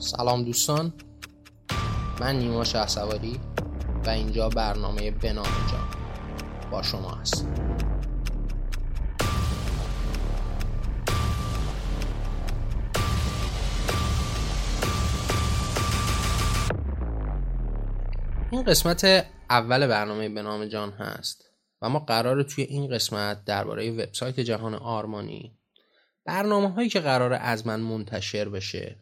سلام 0.00 0.44
دوستان. 0.44 0.92
من 2.20 2.38
نیما 2.38 2.64
شهسواری 2.64 3.40
و 4.06 4.10
اینجا 4.10 4.48
برنامه 4.48 5.10
بنام 5.10 5.44
جان 5.44 5.88
با 6.70 6.82
شما 6.82 7.10
هست 7.10 7.46
این 18.50 18.62
قسمت 18.62 19.26
اول 19.50 19.86
برنامه 19.86 20.28
به 20.28 20.42
نام 20.42 20.64
جان 20.64 20.92
هست 20.92 21.44
و 21.82 21.88
ما 21.88 21.98
قرار 21.98 22.42
توی 22.42 22.64
این 22.64 22.88
قسمت 22.88 23.44
درباره 23.44 23.90
وبسایت 23.90 24.40
جهان 24.40 24.74
آرمانی 24.74 25.58
برنامه 26.24 26.70
هایی 26.70 26.88
که 26.88 27.00
قرار 27.00 27.32
از 27.32 27.66
من 27.66 27.80
منتشر 27.80 28.48
بشه 28.48 28.96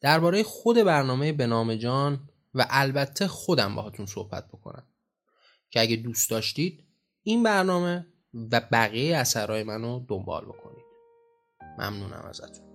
درباره 0.00 0.42
خود 0.42 0.76
برنامه 0.76 1.32
به 1.32 1.46
نام 1.46 1.74
جان 1.74 2.28
و 2.54 2.66
البته 2.70 3.26
خودم 3.26 3.74
باهاتون 3.74 4.06
صحبت 4.06 4.48
بکنم. 4.48 4.86
که 5.70 5.80
اگه 5.80 5.96
دوست 5.96 6.30
داشتید 6.30 6.84
این 7.22 7.42
برنامه 7.42 8.06
و 8.52 8.60
بقیه 8.72 9.16
اثرهای 9.16 9.62
منو 9.62 10.00
دنبال 10.08 10.44
بکنید. 10.44 10.84
ممنونم 11.78 12.26
ازتون. 12.28 12.66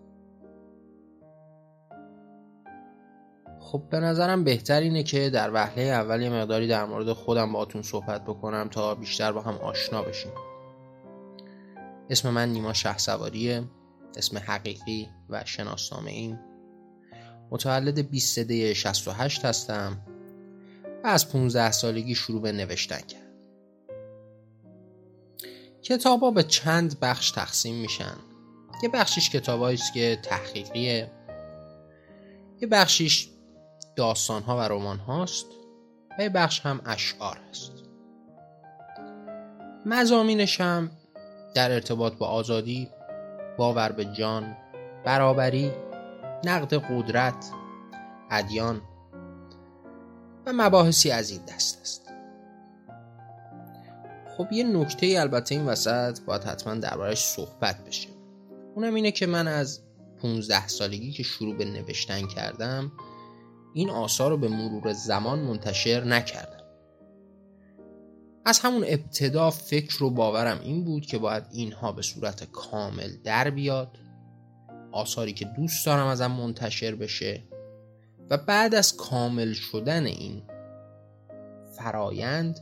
خب 3.60 3.88
به 3.90 4.00
نظرم 4.00 4.44
بهتر 4.44 4.80
اینه 4.80 5.04
که 5.04 5.30
در 5.30 5.54
وهله 5.54 5.84
اول 5.84 6.22
یه 6.22 6.30
مقداری 6.30 6.68
در 6.68 6.86
مورد 6.86 7.14
خودم 7.14 7.52
باهاتون 7.52 7.82
صحبت 7.82 8.26
بکنم 8.26 8.70
تا 8.70 8.96
بیشتر 8.96 9.32
با 9.32 9.42
هم 9.42 9.58
آشنا 9.58 10.02
بشیم. 10.02 10.32
اسم 12.10 12.30
من 12.30 12.50
نیما 12.50 12.74
شه 12.74 12.98
سواریه 12.98 13.64
اسم 14.18 14.38
حقیقی 14.38 15.10
و 15.30 15.46
شناسنامه 15.46 16.12
این 16.12 16.40
متولد 17.52 18.10
20 18.10 18.40
دی 18.40 18.76
68 18.76 19.46
هستم 19.46 19.98
و 21.04 21.08
از 21.08 21.32
15 21.32 21.72
سالگی 21.72 22.16
شروع 22.16 22.42
به 22.42 22.52
نوشتن 22.52 23.00
کرد. 23.00 23.22
کتابا 25.82 26.32
به 26.32 26.44
چند 26.44 27.00
بخش 27.00 27.32
تقسیم 27.32 27.76
میشن. 27.76 28.16
یه 28.84 28.90
بخشیش 28.90 29.36
است 29.36 29.94
که 29.94 30.20
تحقیقیه. 30.24 31.12
یه 32.62 32.68
بخشیش 32.68 33.30
داستان 33.96 34.44
ها 34.44 34.58
و 34.58 34.60
رمان 34.60 34.98
هاست 34.98 35.46
و 36.20 36.22
یه 36.22 36.30
بخش 36.30 36.60
هم 36.60 36.82
اشعار 36.86 37.38
هست. 37.50 37.72
مزامینش 39.86 40.62
هم 40.62 40.92
در 41.56 41.72
ارتباط 41.72 42.14
با 42.14 42.28
آزادی 42.28 42.90
باور 43.58 43.92
به 43.92 44.06
جان 44.06 44.58
برابری 45.06 45.72
نقد 46.44 46.74
قدرت 46.74 47.52
ادیان 48.32 48.82
و 50.46 50.54
مباحثی 50.54 51.12
از 51.12 51.32
این 51.32 51.42
دست 51.46 51.82
است. 51.82 52.12
خب 54.38 54.52
یه 54.52 54.64
نکته 54.64 55.16
البته 55.20 55.56
این 55.56 55.66
وسط 55.66 56.20
باید 56.22 56.44
حتما 56.44 56.76
دربارش 56.76 57.24
صحبت 57.24 57.86
بشه. 57.86 58.10
اونم 58.76 58.94
اینه 58.94 59.12
که 59.12 59.26
من 59.26 59.48
از 59.48 59.82
15 60.22 60.68
سالگی 60.68 61.12
که 61.12 61.24
شروع 61.24 61.56
به 61.56 61.66
نوشتن 61.66 62.28
کردم 62.28 62.92
این 63.74 63.90
آثار 63.90 64.32
رو 64.32 64.38
به 64.38 64.48
مرور 64.48 64.94
زمان 64.94 65.40
منتشر 65.40 66.04
نکردم. 66.04 66.62
از 68.46 68.60
همون 68.60 68.84
ابتدا 68.88 69.50
فکر 69.50 70.04
و 70.04 70.10
باورم 70.10 70.60
این 70.64 70.84
بود 70.84 71.06
که 71.06 71.18
باید 71.18 71.44
اینها 71.52 71.92
به 71.92 72.02
صورت 72.02 72.52
کامل 72.52 73.12
در 73.24 73.50
بیاد. 73.50 73.98
آثاری 74.92 75.34
که 75.34 75.46
دوست 75.46 75.86
دارم 75.86 76.08
ازم 76.08 76.32
منتشر 76.32 76.96
بشه. 76.96 77.44
و 78.30 78.38
بعد 78.38 78.76
از 78.76 78.98
کامل 78.98 79.54
شدن 79.54 80.06
این 80.06 80.42
فرایند 81.78 82.60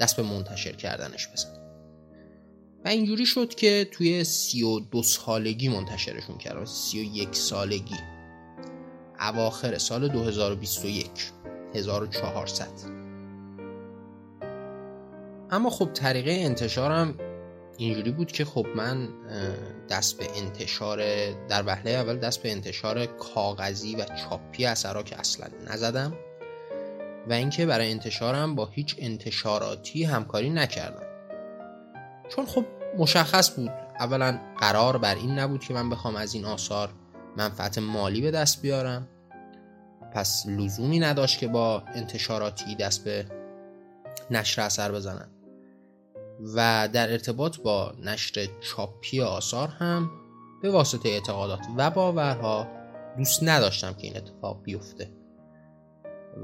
دست 0.00 0.16
به 0.16 0.22
منتشر 0.22 0.72
کردنش 0.72 1.28
بزنم. 1.28 1.56
و 2.84 2.88
اینجوری 2.88 3.26
شد 3.26 3.54
که 3.54 3.88
توی 3.92 4.24
سی 4.24 4.62
و 4.62 4.80
دو 4.80 5.02
سالگی 5.02 5.68
منتشرشون 5.68 6.38
کردم. 6.38 6.64
سی 6.64 7.00
و 7.00 7.02
یک 7.02 7.34
سالگی. 7.36 7.96
اواخر 9.20 9.78
سال 9.78 10.08
2021 10.08 11.10
1400 11.74 12.66
اما 15.50 15.70
خب 15.70 15.92
طریقه 15.92 16.30
انتشارم 16.30 17.14
اینجوری 17.78 18.10
بود 18.10 18.32
که 18.32 18.44
خب 18.44 18.66
من 18.76 19.08
دست 19.88 20.18
به 20.18 20.26
انتشار 20.36 20.98
در 21.48 21.62
وهله 21.66 21.90
اول 21.90 22.18
دست 22.18 22.42
به 22.42 22.50
انتشار 22.50 23.06
کاغذی 23.06 23.96
و 23.96 24.04
چاپی 24.04 24.66
اثرها 24.66 25.02
که 25.02 25.20
اصلا 25.20 25.46
نزدم 25.70 26.14
و 27.28 27.32
اینکه 27.32 27.66
برای 27.66 27.90
انتشارم 27.90 28.54
با 28.54 28.66
هیچ 28.66 28.96
انتشاراتی 28.98 30.04
همکاری 30.04 30.50
نکردم. 30.50 31.06
چون 32.28 32.46
خب 32.46 32.64
مشخص 32.98 33.50
بود 33.50 33.70
اولا 34.00 34.40
قرار 34.60 34.98
بر 34.98 35.14
این 35.14 35.38
نبود 35.38 35.64
که 35.64 35.74
من 35.74 35.90
بخوام 35.90 36.16
از 36.16 36.34
این 36.34 36.44
آثار 36.44 36.88
منفعت 37.36 37.78
مالی 37.78 38.20
به 38.20 38.30
دست 38.30 38.62
بیارم. 38.62 39.08
پس 40.14 40.44
لزومی 40.46 40.98
نداشت 40.98 41.38
که 41.38 41.48
با 41.48 41.82
انتشاراتی 41.94 42.74
دست 42.74 43.04
به 43.04 43.26
نشر 44.30 44.62
اثر 44.62 44.92
بزنم. 44.92 45.28
و 46.40 46.88
در 46.92 47.12
ارتباط 47.12 47.58
با 47.58 47.94
نشر 48.02 48.48
چاپی 48.60 49.20
آثار 49.20 49.68
هم 49.68 50.10
به 50.62 50.70
واسطه 50.70 51.08
اعتقادات 51.08 51.60
و 51.76 51.90
باورها 51.90 52.68
دوست 53.18 53.42
نداشتم 53.42 53.92
که 53.92 54.06
این 54.06 54.16
اتفاق 54.16 54.62
بیفته 54.62 55.10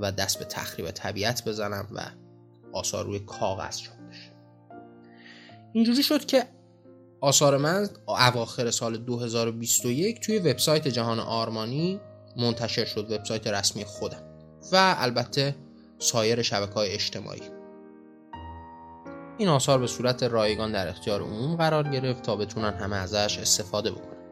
و 0.01 0.13
دست 0.13 0.39
به 0.39 0.45
تخریب 0.45 0.91
طبیعت 0.91 1.49
بزنم 1.49 1.89
و 1.93 2.01
آثار 2.73 3.05
روی 3.05 3.19
کاغذ 3.19 3.79
چاپ 3.79 3.97
بشه. 4.11 4.33
اینجوری 5.73 6.03
شد 6.03 6.25
که 6.25 6.45
آثار 7.21 7.57
من 7.57 7.89
اواخر 8.07 8.71
سال 8.71 8.97
2021 8.97 10.21
توی 10.21 10.39
وبسایت 10.39 10.89
جهان 10.89 11.21
آرمانی 11.21 12.01
منتشر 12.37 12.85
شد 12.85 13.13
وبسایت 13.13 13.47
رسمی 13.47 13.85
خودم 13.85 14.23
و 14.73 14.95
البته 14.99 15.57
سایر 15.99 16.43
شبکه 16.43 16.73
های 16.73 16.91
اجتماعی. 16.91 17.62
این 19.43 19.51
آثار 19.51 19.79
به 19.79 19.87
صورت 19.87 20.23
رایگان 20.23 20.73
در 20.73 20.89
اختیار 20.89 21.23
عموم 21.23 21.57
قرار 21.57 21.89
گرفت 21.89 22.23
تا 22.23 22.37
بتونن 22.37 22.75
همه 22.75 22.97
ازش 22.97 23.39
استفاده 23.39 23.91
بکنن. 23.91 24.23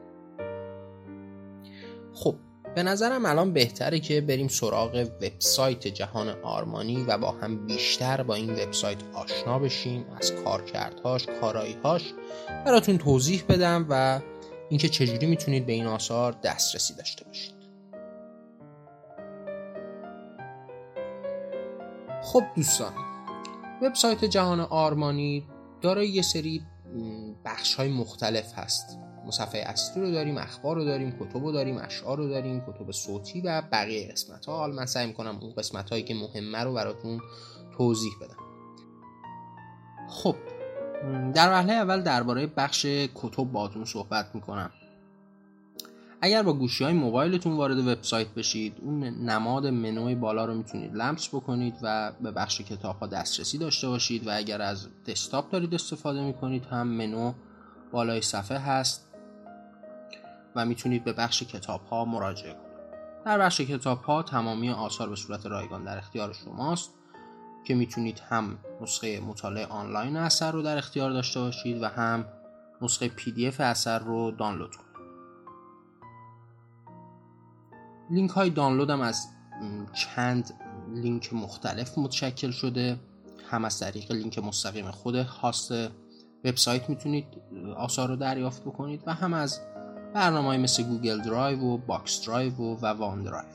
خب 2.14 2.34
به 2.74 2.82
نظرم 2.82 3.26
الان 3.26 3.52
بهتره 3.52 4.00
که 4.00 4.20
بریم 4.20 4.48
سراغ 4.48 5.10
وبسایت 5.22 5.88
جهان 5.88 6.28
آرمانی 6.28 7.04
و 7.04 7.18
با 7.18 7.30
هم 7.30 7.66
بیشتر 7.66 8.22
با 8.22 8.34
این 8.34 8.50
وبسایت 8.50 8.98
آشنا 9.14 9.58
بشیم 9.58 10.06
از 10.20 10.32
کارکردهاش 10.44 11.26
کاراییهاش. 11.40 12.14
براتون 12.66 12.98
توضیح 12.98 13.44
بدم 13.48 13.86
و 13.90 14.20
اینکه 14.68 14.88
چجوری 14.88 15.26
می‌تونید 15.26 15.66
به 15.66 15.72
این 15.72 15.86
آثار 15.86 16.34
دسترسی 16.42 16.94
داشته 16.94 17.24
باشید. 17.24 17.54
خب 22.22 22.42
دوستان 22.56 23.09
وبسایت 23.82 24.24
جهان 24.24 24.60
آرمانی 24.60 25.46
دارای 25.80 26.08
یه 26.08 26.22
سری 26.22 26.62
بخش 27.44 27.74
های 27.74 27.88
مختلف 27.92 28.58
هست. 28.58 28.98
مصفحه 29.26 29.60
اصلی 29.60 30.02
رو 30.02 30.10
داریم 30.10 30.38
اخبار 30.38 30.76
رو 30.76 30.84
داریم 30.84 31.10
کتب 31.10 31.44
رو 31.44 31.52
داریم 31.52 31.78
اشعار 31.78 32.16
رو 32.16 32.28
داریم 32.28 32.60
کتب 32.60 32.90
صوتی 32.90 33.40
و 33.40 33.62
بقیه 33.72 34.12
قسمت 34.12 34.46
ها 34.46 34.66
من 34.66 34.86
سعی 34.86 35.06
می‌کنم 35.06 35.38
اون 35.40 35.52
قسمت 35.52 35.90
هایی 35.90 36.02
که 36.02 36.14
مهمه 36.14 36.58
رو 36.58 36.74
براتون 36.74 37.20
توضیح 37.76 38.12
بدم. 38.20 38.36
خب 40.08 40.36
در 41.34 41.52
وهله 41.52 41.72
اول 41.72 42.02
درباره 42.02 42.46
بخش 42.46 42.86
کتب 43.14 43.44
باهاتون 43.44 43.84
صحبت 43.84 44.30
می‌کنم. 44.34 44.70
اگر 46.22 46.42
با 46.42 46.52
گوشی 46.52 46.84
های 46.84 46.92
موبایلتون 46.92 47.56
وارد 47.56 47.78
وبسایت 47.78 48.28
بشید 48.28 48.76
اون 48.82 49.04
نماد 49.04 49.66
منوی 49.66 50.14
بالا 50.14 50.44
رو 50.44 50.54
می‌تونید 50.54 50.94
لمس 50.94 51.28
بکنید 51.28 51.74
و 51.82 52.12
به 52.20 52.30
بخش 52.30 52.60
کتاب 52.60 52.98
ها 52.98 53.06
دسترسی 53.06 53.58
داشته 53.58 53.88
باشید 53.88 54.26
و 54.26 54.30
اگر 54.36 54.62
از 54.62 54.88
دسکتاپ 55.06 55.50
دارید 55.50 55.74
استفاده 55.74 56.22
می‌کنید 56.22 56.64
هم 56.64 56.86
منو 56.86 57.32
بالای 57.92 58.20
صفحه 58.20 58.58
هست 58.58 59.08
و 60.56 60.66
می‌تونید 60.66 61.04
به 61.04 61.12
بخش 61.12 61.42
کتاب 61.42 61.80
ها 61.84 62.04
مراجعه 62.04 62.52
کنید. 62.52 62.70
در 63.24 63.38
بخش 63.38 63.60
کتاب 63.60 64.02
ها 64.02 64.22
تمامی 64.22 64.70
آثار 64.70 65.08
به 65.08 65.16
صورت 65.16 65.46
رایگان 65.46 65.84
در 65.84 65.98
اختیار 65.98 66.32
شماست 66.32 66.90
که 67.64 67.74
می‌تونید 67.74 68.22
هم 68.28 68.58
نسخه 68.80 69.20
مطالعه 69.20 69.66
آنلاین 69.66 70.16
اثر 70.16 70.52
رو 70.52 70.62
در 70.62 70.78
اختیار 70.78 71.10
داشته 71.10 71.40
باشید 71.40 71.82
و 71.82 71.86
هم 71.86 72.24
نسخه 72.82 73.08
PDF 73.08 73.60
اثر 73.60 73.98
رو 73.98 74.30
دانلود 74.30 74.76
کنید. 74.76 74.89
لینک 78.10 78.30
های 78.30 78.50
دانلود 78.50 78.90
هم 78.90 79.00
از 79.00 79.26
چند 79.94 80.54
لینک 80.94 81.34
مختلف 81.34 81.98
متشکل 81.98 82.50
شده. 82.50 83.00
هم 83.50 83.64
از 83.64 83.80
طریق 83.80 84.12
لینک 84.12 84.38
مستقیم 84.38 84.90
خود 84.90 85.14
host 85.14 85.72
وبسایت 86.44 86.90
می‌تونید 86.90 87.26
آثار 87.76 88.08
رو 88.08 88.16
دریافت 88.16 88.62
بکنید 88.62 89.02
و 89.06 89.14
هم 89.14 89.34
از 89.34 89.60
برنامه 90.14 90.58
مثل 90.58 90.82
Google 90.82 91.22
Drive 91.22 91.60
و 91.60 91.76
Box 91.76 92.26
Drive 92.26 92.54
و, 92.54 92.76
و 92.82 92.86
OneDrive. 92.86 93.48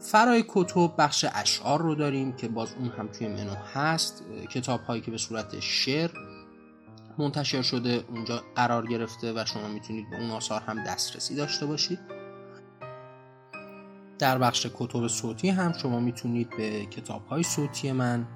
فرای 0.00 0.44
کتب 0.48 0.94
بخش 0.98 1.24
اشعار 1.34 1.82
رو 1.82 1.94
داریم 1.94 2.32
که 2.32 2.48
باز 2.48 2.74
اون 2.78 2.88
هم 2.88 3.08
توی 3.08 3.28
منو 3.28 3.54
هست. 3.74 4.24
کتاب 4.50 4.80
هایی 4.80 5.02
که 5.02 5.10
به 5.10 5.18
صورت 5.18 5.60
شعر 5.60 6.10
منتشر 7.18 7.62
شده 7.62 8.04
اونجا 8.08 8.42
قرار 8.54 8.86
گرفته 8.86 9.32
و 9.32 9.44
شما 9.44 9.68
می‌تونید 9.68 10.10
به 10.10 10.16
اون 10.16 10.30
آثار 10.30 10.60
هم 10.60 10.84
دسترسی 10.84 11.34
داشته 11.34 11.66
باشید. 11.66 12.15
در 14.18 14.38
بخش 14.38 14.66
کتب 14.74 15.08
صوتی 15.08 15.48
هم 15.48 15.72
شما 15.72 16.00
می‌تونید 16.00 16.50
به 16.56 16.86
کتاب 16.86 17.26
های 17.26 17.42
صوتی 17.42 17.92
من 17.92 18.26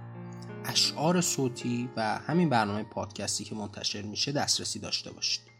اشعار 0.64 1.20
صوتی 1.20 1.90
و 1.96 2.18
همین 2.18 2.48
برنامه 2.48 2.82
پادکستی 2.82 3.44
که 3.44 3.54
منتشر 3.54 4.02
میشه 4.02 4.32
دسترسی 4.32 4.78
داشته 4.78 5.12
باشید. 5.12 5.50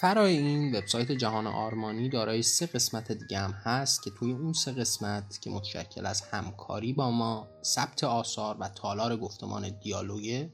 فرای 0.00 0.36
این 0.36 0.76
وبسایت 0.76 1.12
جهان 1.12 1.46
آرمانی 1.46 2.08
دارای 2.08 2.42
سه 2.42 2.66
قسمت 2.66 3.12
دیگه 3.12 3.38
هم 3.38 3.50
هست 3.50 4.02
که 4.02 4.10
توی 4.10 4.32
اون 4.32 4.52
سه 4.52 4.72
قسمت 4.72 5.40
که 5.40 5.50
متشکل 5.50 6.06
از 6.06 6.22
همکاری 6.22 6.92
با 6.92 7.10
ما 7.10 7.48
ثبت 7.64 8.04
آثار 8.04 8.56
و 8.60 8.68
تالار 8.68 9.16
گفتمان 9.16 9.78
دیالوگه 9.82 10.52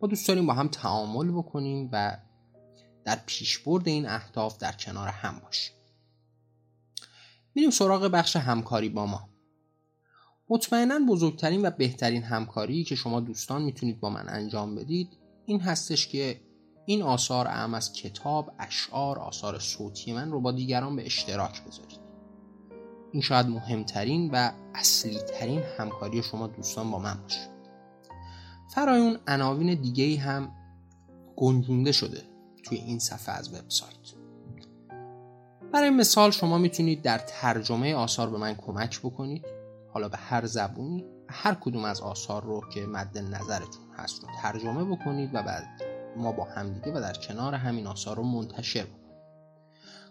ما 0.00 0.08
دوست 0.08 0.28
داریم 0.28 0.46
با 0.46 0.52
هم 0.52 0.68
تعامل 0.68 1.30
بکنیم 1.30 1.88
و 1.92 2.16
در 3.04 3.18
پیشبرد 3.26 3.88
این 3.88 4.08
اهداف 4.08 4.58
در 4.58 4.72
کنار 4.72 5.08
هم 5.08 5.38
باشیم. 5.38 5.74
میریم 7.54 7.70
سراغ 7.70 8.02
بخش 8.06 8.36
همکاری 8.36 8.88
با 8.88 9.06
ما. 9.06 9.28
مطمئنا 10.48 10.98
بزرگترین 11.08 11.66
و 11.66 11.70
بهترین 11.70 12.22
همکاری 12.22 12.84
که 12.84 12.94
شما 12.94 13.20
دوستان 13.20 13.62
می‌تونید 13.62 14.00
با 14.00 14.10
من 14.10 14.28
انجام 14.28 14.74
بدید 14.74 15.18
این 15.46 15.60
هستش 15.60 16.08
که 16.08 16.40
این 16.86 17.02
آثار 17.02 17.48
اهم 17.48 17.74
از 17.74 17.92
کتاب، 17.92 18.52
اشعار، 18.58 19.18
آثار 19.18 19.58
صوتی 19.58 20.12
من 20.12 20.30
رو 20.30 20.40
با 20.40 20.52
دیگران 20.52 20.96
به 20.96 21.06
اشتراک 21.06 21.64
بذارید. 21.64 22.00
این 23.12 23.22
شاید 23.22 23.46
مهمترین 23.46 24.30
و 24.30 24.52
اصلی 24.74 25.18
ترین 25.18 25.62
همکاری 25.78 26.22
شما 26.22 26.46
دوستان 26.46 26.90
با 26.90 26.98
من 26.98 27.22
باشه. 27.22 27.50
فرای 28.74 29.00
اون 29.00 29.18
عناوین 29.26 29.74
دیگه 29.74 30.20
هم 30.20 30.52
گنجونده 31.36 31.92
شده 31.92 32.22
توی 32.64 32.78
این 32.78 32.98
صفحه 32.98 33.34
از 33.34 33.54
وبسایت. 33.54 34.23
برای 35.74 35.90
مثال 35.90 36.30
شما 36.30 36.58
می‌تونید 36.58 37.02
در 37.02 37.18
ترجمه 37.18 37.94
آثار 37.94 38.30
به 38.30 38.38
من 38.38 38.54
کمک 38.54 39.00
بکنید. 39.00 39.44
حالا 39.92 40.08
به 40.08 40.16
هر 40.16 40.46
زبونی 40.46 41.04
هر 41.28 41.54
کدوم 41.54 41.84
از 41.84 42.00
آثار 42.00 42.44
رو 42.44 42.62
که 42.72 42.86
مد 42.86 43.18
نظرتون 43.18 43.84
هست 43.96 44.22
رو 44.22 44.28
ترجمه 44.42 44.84
بکنید 44.84 45.30
و 45.34 45.42
بعد 45.42 45.64
ما 46.16 46.32
با 46.32 46.44
همدیگه 46.44 46.92
و 46.92 47.00
در 47.00 47.12
کنار 47.12 47.54
همین 47.54 47.86
آثار 47.86 48.16
رو 48.16 48.22
منتشر 48.22 48.84
بکنیم 48.84 49.16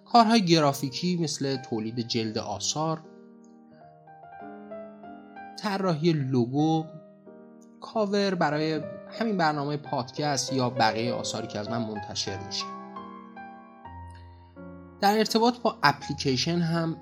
کارهای 0.06 0.46
گرافیکی 0.46 1.18
مثل 1.18 1.56
تولید 1.56 2.00
جلد 2.00 2.38
آثار 2.38 3.02
طراحی 5.60 6.14
لوگو 6.14 6.86
کاور 7.82 8.36
برای 8.36 8.82
همین 9.20 9.38
برنامه 9.38 9.78
پادکست 9.78 10.54
یا 10.54 10.70
بقیه 10.70 11.14
آثاری 11.14 11.48
که 11.48 11.60
از 11.60 11.70
من 11.70 11.78
منتشر 11.78 12.40
میشه. 12.46 12.73
در 15.04 15.18
ارتباط 15.18 15.60
با 15.60 15.78
اپلیکیشن 15.84 16.60
هم 16.60 16.98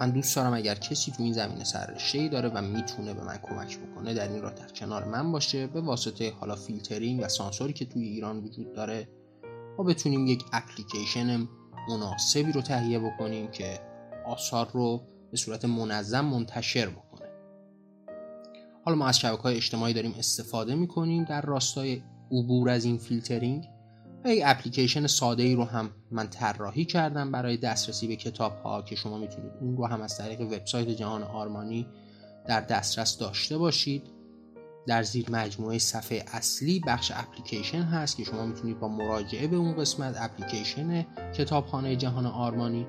من 0.00 0.10
دوست 0.10 0.36
دارم 0.36 0.54
اگر 0.54 0.74
کسی 0.74 1.12
تو 1.12 1.22
این 1.22 1.32
زمینه 1.32 1.64
سررشته 1.64 2.28
داره 2.28 2.48
و 2.48 2.62
می‌تونه 2.62 3.14
به 3.14 3.24
من 3.24 3.38
کمک 3.42 3.78
بکنه 3.78 4.14
در 4.14 4.28
این 4.28 4.42
راه 4.42 4.54
در 4.54 4.68
کنار 4.68 5.04
من 5.04 5.32
باشه. 5.32 5.66
به 5.66 5.80
واسطه 5.80 6.32
حالا 6.40 6.56
فیلترینگ 6.56 7.20
و 7.24 7.28
سانسوری 7.28 7.72
که 7.72 7.84
توی 7.84 8.04
ایران 8.04 8.38
وجود 8.38 8.72
داره 8.72 9.08
ما 9.78 9.84
بتونیم 9.84 10.26
یک 10.26 10.44
اپلیکیشن 10.52 11.48
مناسبی 11.88 12.52
رو 12.52 12.62
تهیه 12.62 12.98
بکنیم 12.98 13.50
که 13.50 13.80
آثار 14.26 14.70
رو 14.72 15.02
به 15.30 15.36
صورت 15.36 15.64
منظم 15.64 16.24
منتشر 16.24 16.88
بکنه. 16.88 17.28
حالا 18.84 18.96
ما 18.96 19.06
از 19.06 19.18
شبکه 19.18 19.42
های 19.42 19.56
اجتماعی 19.56 19.94
داریم 19.94 20.14
استفاده 20.18 20.74
می‌کنیم 20.74 21.24
در 21.24 21.40
راستای 21.40 22.02
عبور 22.30 22.70
از 22.70 22.84
این 22.84 22.98
فیلترینگ. 22.98 23.68
و 24.24 24.28
یک 24.28 24.42
اپلیکیشن 24.46 25.06
ساده 25.06 25.42
ای 25.42 25.54
رو 25.54 25.64
هم 25.64 25.90
من 26.10 26.28
طراحی 26.28 26.84
کردم 26.84 27.32
برای 27.32 27.56
دسترسی 27.56 28.06
به 28.06 28.16
کتاب 28.16 28.56
ها 28.56 28.82
که 28.82 28.96
شما 28.96 29.18
می‌تونید 29.18 29.52
اون 29.60 29.76
رو 29.76 29.86
هم 29.86 30.02
از 30.02 30.18
طریق 30.18 30.40
وبسایت 30.40 30.88
جهان 30.88 31.22
آرمانی 31.22 31.86
در 32.46 32.60
دسترس 32.60 33.18
داشته 33.18 33.58
باشید. 33.58 34.02
در 34.86 35.02
زیر 35.02 35.30
مجموعه 35.30 35.78
صفحه 35.78 36.24
اصلی 36.32 36.80
بخش 36.80 37.12
اپلیکیشن 37.14 37.82
هست 37.82 38.16
که 38.16 38.24
شما 38.24 38.46
می‌تونید 38.46 38.80
با 38.80 38.88
مراجعه 38.88 39.46
به 39.46 39.56
اون 39.56 39.76
قسمت 39.76 40.16
اپلیکیشن 40.20 41.06
کتابخانه 41.32 41.96
جهان 41.96 42.26
آرمانی 42.26 42.86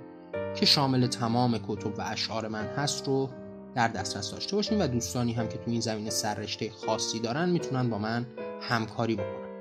که 0.56 0.66
شامل 0.66 1.08
تمام 1.08 1.58
کتب 1.68 2.00
و 2.00 2.02
اشعار 2.02 2.48
من 2.48 2.66
هست 2.66 3.08
رو 3.08 3.30
در 3.76 3.88
دسترس 3.88 4.32
داشته 4.32 4.56
باشید 4.56 4.82
و 4.82 4.88
دوستانی 4.88 5.34
هم 5.34 5.48
که 5.48 5.58
تو 5.58 5.72
این 5.72 5.82
زمینه 5.82 6.10
سررشته 6.10 6.72
خاصی 6.72 7.20
دارن 7.20 7.50
می‌تونن 7.50 7.90
با 7.90 7.98
من 7.98 8.26
همکاری 8.62 9.16
بکنن. 9.16 9.53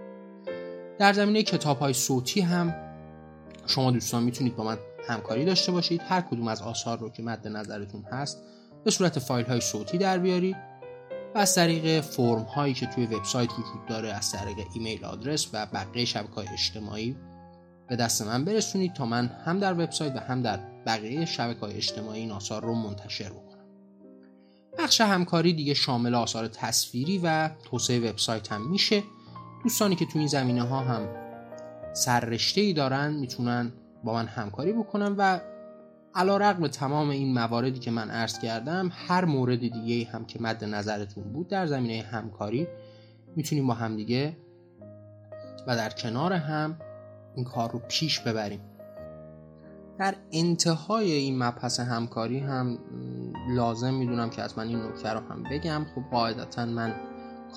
در 1.02 1.12
زمینه 1.12 1.42
کتاب 1.42 1.78
های 1.78 1.92
صوتی 1.92 2.40
هم 2.40 2.74
شما 3.66 3.90
دوستان 3.90 4.22
می‌تونید 4.22 4.56
با 4.56 4.64
من 4.64 4.78
همکاری 5.08 5.44
داشته 5.44 5.72
باشید. 5.72 6.00
هر 6.08 6.20
کدوم 6.20 6.48
از 6.48 6.62
آثار 6.62 6.98
رو 6.98 7.10
که 7.10 7.22
مد 7.22 7.48
نظرتون 7.48 8.02
هست 8.02 8.42
به 8.84 8.90
صورت 8.90 9.18
فایل 9.18 9.46
های 9.46 9.60
صوتی 9.60 9.98
در 9.98 10.18
بیارید 10.18 10.56
و 11.34 11.38
از 11.38 11.54
طریق 11.54 12.00
فرم 12.00 12.42
هایی 12.42 12.74
که 12.74 12.86
توی 12.86 13.06
وبسایت 13.06 13.52
وجود 13.52 13.86
داره 13.88 14.08
از 14.08 14.32
طریق 14.32 14.56
ایمیل 14.74 15.04
آدرس 15.04 15.48
و 15.52 15.66
بقیه 15.66 16.04
شبکه 16.04 16.34
های 16.34 16.48
اجتماعی 16.48 17.16
به 17.88 17.96
دست 17.96 18.22
من 18.22 18.44
برسونید 18.44 18.92
تا 18.92 19.06
من 19.06 19.26
هم 19.26 19.58
در 19.58 19.72
وبسایت 19.72 20.16
و 20.16 20.18
هم 20.18 20.42
در 20.42 20.60
بقیه 20.86 21.24
شبکه 21.24 21.60
های 21.60 21.74
اجتماعی 21.74 22.20
این 22.20 22.30
آثار 22.30 22.62
رو 22.62 22.74
منتشر 22.74 23.30
بکنم. 23.30 23.66
بخش 24.78 25.00
همکاری 25.00 25.52
دیگه 25.52 25.74
شامل 25.74 26.14
آثار 26.14 26.48
تصویری 26.48 27.20
و 27.24 27.50
توسعه 27.64 28.10
وبسایت 28.10 28.52
هم 28.52 28.70
میشه. 28.70 29.02
دوستانی 29.62 29.96
که 29.96 30.06
تو 30.06 30.18
این 30.18 30.28
زمینه 30.28 30.62
ها 30.62 30.80
هم 30.80 31.08
سررشته 31.92 32.60
ای 32.60 32.72
دارن 32.72 33.12
می‌تونن 33.12 33.72
با 34.04 34.12
من 34.12 34.26
همکاری 34.26 34.72
بکنن 34.72 35.14
و 35.18 35.40
علا 36.14 36.36
رقم 36.36 36.66
تمام 36.66 37.10
این 37.10 37.34
مواردی 37.34 37.78
که 37.78 37.90
من 37.90 38.10
عرض 38.10 38.38
کردم 38.38 38.90
هر 38.92 39.24
مورد 39.24 39.58
دیگه 39.58 40.10
هم 40.10 40.24
که 40.24 40.42
مد 40.42 40.64
نظرتون 40.64 41.24
بود 41.24 41.48
در 41.48 41.66
زمینه 41.66 42.02
همکاری 42.02 42.66
می‌تونیم 43.36 43.66
با 43.66 43.74
همدیگه 43.74 44.36
و 45.66 45.76
در 45.76 45.90
کنار 45.90 46.32
هم 46.32 46.76
این 47.34 47.44
کار 47.44 47.70
رو 47.72 47.78
پیش 47.88 48.20
ببریم. 48.20 48.60
در 49.98 50.14
انتهای 50.32 51.12
این 51.12 51.42
مبحث 51.42 51.80
همکاری 51.80 52.38
هم 52.38 52.78
لازم 53.50 53.94
می‌دونم 53.94 54.30
که 54.30 54.42
از 54.42 54.58
من 54.58 54.68
این 54.68 54.82
نکته 54.82 55.10
رو 55.10 55.20
هم 55.20 55.42
بگم. 55.42 55.86
خب 55.94 56.02
قاعدتا 56.10 56.66
من 56.66 56.94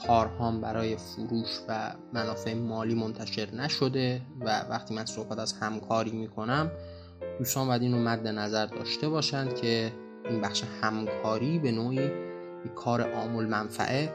کارهام 0.08 0.62
برای 0.62 0.98
فروش 0.98 1.60
و 1.70 1.92
منافع 2.14 2.54
مالی 2.54 2.96
منتشر 2.96 3.52
نشده 3.56 4.22
و 4.40 4.66
وقتی 4.70 4.96
من 4.96 5.06
صحبت 5.06 5.40
از 5.40 5.54
همکاری 5.54 6.12
می‌کنم 6.12 6.72
دوستان 7.40 7.68
باید 7.68 7.82
این 7.82 7.92
رو 7.92 8.00
مد 8.00 8.28
نظر 8.28 8.66
داشته 8.66 9.10
باشند 9.10 9.56
که 9.56 9.92
این 10.30 10.42
بخش 10.42 10.64
همکاری 10.82 11.60
به 11.60 11.72
نوعی 11.72 12.12
کار 12.76 13.12
عامل 13.12 13.46
منفعه 13.46 14.14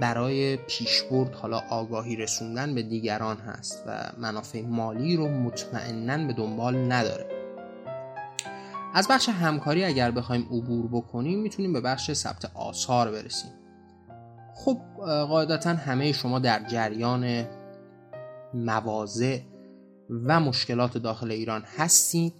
برای 0.00 0.56
پیشبرد 0.56 1.34
حالا 1.34 1.62
آگاهی 1.70 2.16
رسوندن 2.16 2.74
به 2.74 2.82
دیگران 2.82 3.36
هست 3.36 3.84
و 3.86 4.10
منافع 4.18 4.62
مالی 4.62 5.16
رو 5.16 5.28
مطمئنا 5.28 6.26
به 6.26 6.32
دنبال 6.32 6.92
نداره. 6.92 7.26
از 8.94 9.08
بخش 9.08 9.28
همکاری 9.28 9.84
اگر 9.84 10.10
بخوایم 10.10 10.42
عبور 10.42 10.86
بکنیم 10.86 11.40
می‌تونیم 11.40 11.72
به 11.72 11.80
بخش 11.80 12.12
ثبت 12.12 12.50
آثار 12.54 13.10
برسیم. 13.10 13.50
خب 14.56 14.78
قاعدتا 15.28 15.70
همه 15.70 16.12
شما 16.12 16.38
در 16.38 16.64
جریان 16.68 17.46
مواضع 18.54 19.38
و 20.10 20.40
مشکلات 20.40 20.98
داخل 20.98 21.30
ایران 21.30 21.62
هستید 21.76 22.34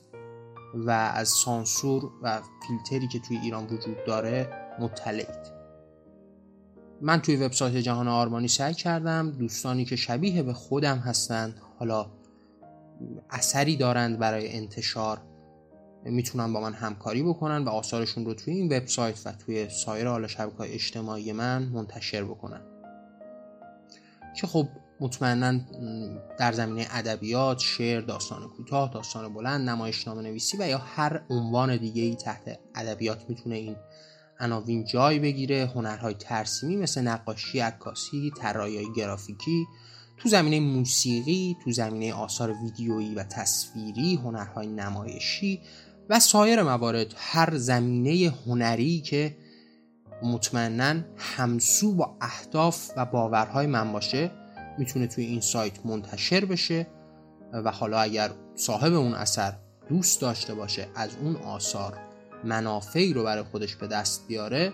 و 0.75 0.91
از 0.91 1.29
سانسور 1.29 2.11
و 2.23 2.41
فیلتری 2.69 3.09
که 3.09 3.19
توی 3.19 3.37
ایران 3.37 3.65
وجود 3.65 4.05
داره 4.07 4.49
مطلعید. 4.81 5.57
من 7.01 7.21
توی 7.21 7.37
وبسایت 7.37 7.77
جهان 7.77 8.09
آرمانی 8.09 8.49
سعی 8.49 8.75
کردم 8.75 9.31
دوستانی 9.31 9.85
که 9.85 9.97
شبیه 9.97 10.43
به 10.43 10.53
خودم 10.53 10.99
هستند 10.99 11.61
حالا 11.79 12.07
اثری 13.31 13.77
دارند 13.77 14.19
برای 14.19 14.57
انتشار 14.57 15.21
می‌تونن 16.11 16.53
با 16.53 16.61
من 16.61 16.73
همکاری 16.73 17.23
بکنن 17.23 17.65
و 17.65 17.69
آثارشون 17.69 18.25
رو 18.25 18.35
توی 18.35 18.55
این 18.55 18.77
وبسایت 18.77 19.21
و 19.25 19.33
توی 19.33 19.69
سایر 19.69 20.09
حالا 20.09 20.27
شبکه 20.27 20.75
اجتماعی 20.75 21.33
من 21.33 21.63
منتشر 21.63 22.25
بکنن. 22.25 22.61
که 24.41 24.47
خب 24.47 24.69
مطمئنا 25.01 25.61
در 26.39 26.53
زمینه 26.53 26.87
ادبیات، 26.91 27.59
شعر، 27.59 28.01
داستان 28.01 28.49
کوتاه، 28.49 28.91
داستان 28.95 29.35
بلند، 29.35 29.69
نمایشنامه 29.69 30.23
نویسی 30.23 30.57
و 30.61 30.69
یا 30.69 30.79
هر 30.79 31.23
عنوان 31.31 31.77
دیگه 31.77 32.03
ای 32.03 32.17
تحت 32.17 32.59
ادبیات 32.75 33.25
می‌تونه 33.29 33.57
این 33.57 33.77
عناوین 34.41 34.85
جای 34.85 35.19
بگیره. 35.19 35.71
هنرهای 35.75 36.15
ترسیمی 36.15 36.77
مثل 36.77 37.03
نقاشی، 37.03 37.61
عکاسی، 37.61 38.33
طراحی 38.39 38.93
گرافیکی، 38.97 39.67
تو 40.17 40.29
زمینه 40.29 40.61
موسیقی 40.61 41.57
تو 41.65 41.73
زمینه 41.73 42.15
آثار 42.15 42.55
ویدیویی 42.63 43.15
و 43.15 43.23
تصویری 43.23 44.15
هنرهای 44.15 44.67
نمایشی 44.67 45.61
و 46.09 46.21
سایر 46.21 46.63
موارد 46.63 47.15
هر 47.17 47.57
زمینه 47.57 48.33
هنری 48.47 49.01
که 49.01 49.37
مطمئنا 50.23 51.01
همسو 51.17 51.95
با 51.95 52.17
اهداف 52.21 52.91
و 52.97 53.07
باورهای 53.07 53.67
من 53.67 53.93
باشه 53.93 54.31
می‌تونه 54.79 55.07
توی 55.07 55.25
این 55.25 55.41
سایت 55.41 55.87
منتشر 55.87 56.45
بشه 56.45 56.87
و 57.53 57.71
حالا 57.71 58.01
اگر 58.01 58.31
صاحب 58.55 58.93
اون 58.93 59.15
اثر 59.15 59.53
دوست 59.89 60.21
داشته 60.21 60.55
باشه 60.55 60.89
از 60.95 61.11
اون 61.23 61.37
آثار 61.37 61.99
منافعی 62.45 63.13
رو 63.13 63.25
برای 63.25 63.43
خودش 63.43 63.77
به 63.77 63.87
دست 63.87 64.27
بیاره 64.29 64.73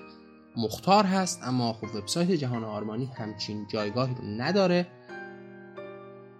مختار 0.56 1.04
هست 1.04 1.40
اما 1.42 1.72
خب 1.72 1.96
وبسایت 1.96 2.30
جهان 2.30 2.64
آرمانی 2.64 3.04
همچین 3.04 3.66
جایگاهی 3.72 4.14
رو 4.14 4.24
نداره. 4.24 4.86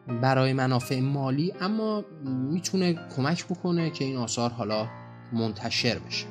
برای 0.07 0.53
منافع 0.53 1.01
مالی 1.01 1.53
اما 1.61 2.05
می‌تونه 2.25 3.09
کمک 3.17 3.47
بکنه 3.47 3.91
که 3.91 4.05
این 4.05 4.17
آثار 4.17 4.51
حالا 4.51 4.89
منتشر 5.33 5.99
بشه. 5.99 6.27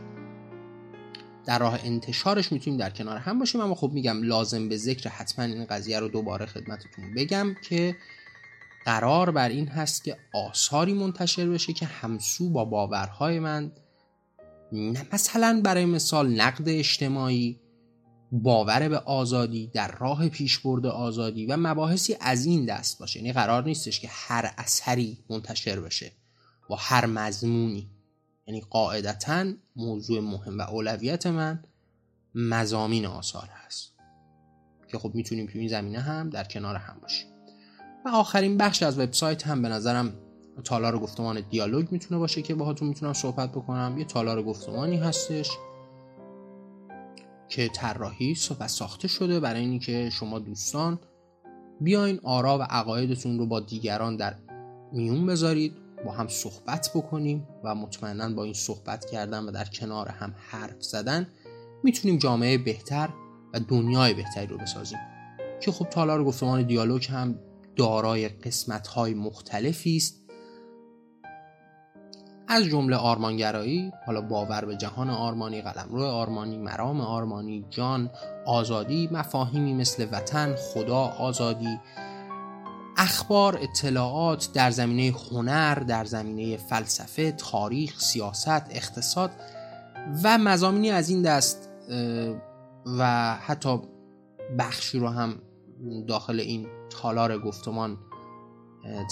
در 1.45 1.59
راه 1.59 1.79
انتشارش 1.83 2.51
می‌تونیم 2.51 2.79
در 2.79 2.89
کنار 2.89 3.17
هم 3.17 3.39
باشیم 3.39 3.61
اما 3.61 3.75
خب 3.75 3.91
میگم 3.93 4.23
لازم 4.23 4.69
به 4.69 4.77
ذکر 4.77 5.09
حتما 5.09 5.45
این 5.45 5.65
قضیه 5.65 5.99
رو 5.99 6.07
دوباره 6.07 6.45
خدمتتون 6.45 7.13
بگم 7.15 7.55
که 7.69 7.95
قرار 8.85 9.31
بر 9.31 9.49
این 9.49 9.67
هست 9.67 10.03
که 10.03 10.17
آثاری 10.33 10.93
منتشر 10.93 11.49
بشه 11.49 11.73
که 11.73 11.85
همسو 11.85 12.49
با 12.49 12.65
باورهای 12.65 13.39
من 13.39 13.71
مثلا 15.13 15.61
برای 15.63 15.85
مثال 15.85 16.41
نقد 16.41 16.69
اجتماعی 16.69 17.59
باور 18.31 18.89
به 18.89 18.97
آزادی 18.97 19.67
در 19.67 19.91
راه 19.99 20.29
پیشبرد 20.29 20.85
آزادی 20.85 21.45
و 21.45 21.57
مباحثی 21.57 22.17
از 22.19 22.45
این 22.45 22.65
دست 22.65 22.99
باشه. 22.99 23.19
یعنی 23.19 23.33
قرار 23.33 23.63
نیستش 23.63 23.99
که 23.99 24.07
هر 24.11 24.53
اثری 24.57 25.17
منتشر 25.29 25.79
بشه 25.79 26.11
با 26.69 26.75
هر 26.75 27.05
مضمونی. 27.05 27.89
یعنی 28.47 28.61
قاعدتا 28.61 29.45
موضوع 29.75 30.21
مهم 30.21 30.57
و 30.57 30.61
اولویت 30.61 31.27
من 31.27 31.63
مزامین 32.35 33.05
آثار 33.05 33.49
هست. 33.65 33.91
که 34.87 34.97
خب 34.97 35.11
می‌تونیم 35.15 35.47
تو 35.47 35.59
این 35.59 35.67
زمینه 35.67 35.99
هم 35.99 36.29
در 36.29 36.43
کنار 36.43 36.75
هم 36.75 36.99
باشیم. 37.01 37.27
و 38.05 38.09
آخرین 38.09 38.57
بخش 38.57 38.83
از 38.83 38.99
وبسایت 38.99 39.47
هم 39.47 39.61
به 39.61 39.69
نظرم 39.69 40.13
تالار 40.63 40.99
گفتمان 40.99 41.41
دیالوگ 41.49 41.91
می‌تونه 41.91 42.19
باشه 42.19 42.41
که 42.41 42.55
باهاتون 42.55 42.87
می‌تونم 42.87 43.13
صحبت 43.13 43.51
بکنم. 43.51 43.95
یه 43.97 44.05
تالار 44.05 44.43
گفتمانی 44.43 44.97
هستش. 44.97 45.49
که 47.51 47.67
طراحی 47.67 48.37
و 48.59 48.67
ساخته 48.67 49.07
شده 49.07 49.39
برای 49.39 49.61
اینکه 49.61 50.09
شما 50.09 50.39
دوستان 50.39 50.99
بیاین 51.81 52.19
آرا 52.23 52.57
و 52.57 52.61
عقایدتون 52.61 53.39
رو 53.39 53.45
با 53.45 53.59
دیگران 53.59 54.15
در 54.15 54.35
میون 54.91 55.25
بذارید 55.25 55.73
با 56.05 56.11
هم 56.11 56.27
صحبت 56.27 56.91
بکنیم 56.95 57.47
و 57.63 57.75
مطمئنا 57.75 58.29
با 58.29 58.43
این 58.43 58.53
صحبت 58.53 59.05
کردن 59.05 59.43
و 59.43 59.51
در 59.51 59.65
کنار 59.65 60.09
هم 60.09 60.35
حرف 60.37 60.83
زدن 60.83 61.27
می‌تونیم 61.83 62.17
جامعه 62.17 62.57
بهتر 62.57 63.09
و 63.53 63.59
دنیای 63.59 64.13
بهتری 64.13 64.47
رو 64.47 64.57
بسازیم. 64.57 64.99
که 65.61 65.71
خب 65.71 65.85
تالار 65.85 66.23
گفتمان 66.23 66.67
دیالوگ 66.67 67.07
هم 67.09 67.39
دارای 67.75 68.29
قسمت 68.29 68.87
های 68.87 69.13
مختلفی 69.13 69.97
است. 69.97 70.20
از 72.47 72.63
جمله 72.63 72.95
آرمانگرایی 72.95 73.91
حالا 74.05 74.21
باور 74.21 74.65
به 74.65 74.75
جهان 74.75 75.09
آرمانی 75.09 75.61
قلمرو 75.61 76.03
آرمانی 76.03 76.57
مرام 76.57 77.01
آرمانی 77.01 77.65
جان 77.69 78.09
آزادی 78.45 79.09
مفاهیمی 79.11 79.73
مثل 79.73 80.07
وطن 80.11 80.55
خدا 80.55 80.97
آزادی 80.97 81.79
اخبار 82.97 83.59
اطلاعات 83.61 84.49
در 84.53 84.71
زمینه 84.71 85.17
هنر 85.31 85.75
در 85.75 86.05
زمینه 86.05 86.57
فلسفه 86.57 87.31
تاریخ 87.31 87.99
سیاست 87.99 88.65
اقتصاد 88.69 89.31
و 90.23 90.37
مزامینی 90.37 90.91
از 90.91 91.09
این 91.09 91.21
دست 91.21 91.69
و 92.85 93.33
حتی 93.35 93.81
بخشی 94.59 94.99
رو 94.99 95.07
هم 95.07 95.35
داخل 96.07 96.39
این 96.39 96.67
تالار 96.89 97.39
گفتمان 97.39 97.97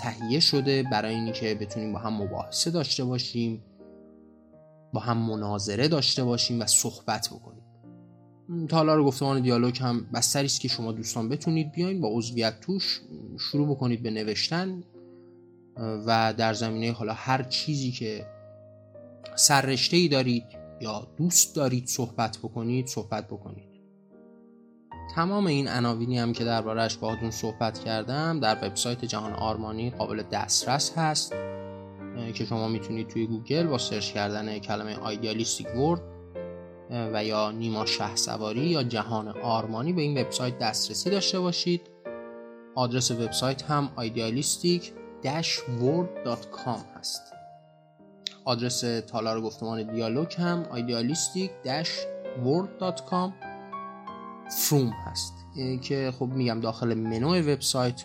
تهیه 0.01 0.39
شده 0.39 0.83
برای 0.91 1.15
اینکه 1.15 1.55
بتونیم 1.55 1.93
با 1.93 1.99
هم 1.99 2.13
مباحثه 2.21 2.71
داشته 2.71 3.03
باشیم 3.03 3.63
با 4.93 4.99
هم 4.99 5.17
مناظره 5.17 5.88
داشته 5.88 6.23
باشیم 6.23 6.61
و 6.61 6.65
صحبت 6.65 7.29
بکنیم. 7.29 7.63
تالار 8.67 9.03
گفتمان 9.03 9.41
دیالوگ 9.41 9.79
هم 9.81 10.05
بستری 10.13 10.45
است 10.45 10.61
که 10.61 10.67
شما 10.67 10.91
دوستان 10.91 11.29
بتونید 11.29 11.71
بیاین 11.71 12.01
با 12.01 12.07
عضویت 12.11 12.59
توش 12.59 13.01
شروع 13.39 13.67
بکنید 13.67 14.03
به 14.03 14.11
نوشتن 14.11 14.83
و 15.77 16.33
در 16.38 16.53
زمینه 16.53 16.91
حالا 16.91 17.13
هر 17.13 17.43
چیزی 17.43 17.91
که 17.91 18.25
سررشته 19.35 19.97
ای 19.97 20.07
دارید 20.07 20.43
یا 20.81 21.07
دوست 21.17 21.55
دارید 21.55 21.88
صحبت 21.88 22.38
بکنید 22.38 22.88
صحبت 22.88 23.27
بکنید. 23.27 23.68
تمام 25.19 25.47
این 25.47 25.67
عناوینی 25.67 26.19
هم 26.19 26.33
که 26.33 26.43
دربارهش 26.43 26.95
باهاتون 26.95 27.31
صحبت 27.31 27.79
کردم 27.79 28.39
در 28.39 28.57
وبسایت 28.61 29.05
جهان 29.05 29.33
آرمانی 29.33 29.89
قابل 29.89 30.23
دسترس 30.31 30.97
هست 30.97 31.33
که 32.33 32.45
شما 32.45 32.67
می‌تونید 32.67 33.07
توی 33.07 33.27
گوگل 33.27 33.67
با 33.67 33.77
سرچ 33.77 34.11
کردن 34.11 34.59
کلمه 34.59 34.95
Idealistic 34.96 35.75
World 35.75 36.01
و 36.89 37.23
یا 37.23 37.51
نیما 37.51 37.85
شهسواری 37.86 38.65
یا 38.65 38.83
جهان 38.83 39.27
آرمانی 39.27 39.93
به 39.93 40.01
این 40.01 40.21
وبسایت 40.21 40.59
دسترسی 40.59 41.09
داشته 41.09 41.39
باشید. 41.39 41.81
آدرس 42.75 43.11
وبسایت 43.11 43.63
هم 43.63 43.89
idealistic-world.com 43.98 46.98
هست. 46.97 47.21
آدرس 48.45 48.81
تالار 48.81 49.41
گفتمان 49.41 49.93
دیالوگ 49.93 50.33
هم 50.33 50.63
idealistic-world.com 50.63 53.49
forum 54.50 54.89
هست. 55.06 55.34
که 55.82 56.13
خب 56.20 56.25
میگم 56.25 56.60
داخل 56.60 56.94
منو 56.94 57.36
وبسایت 57.36 58.03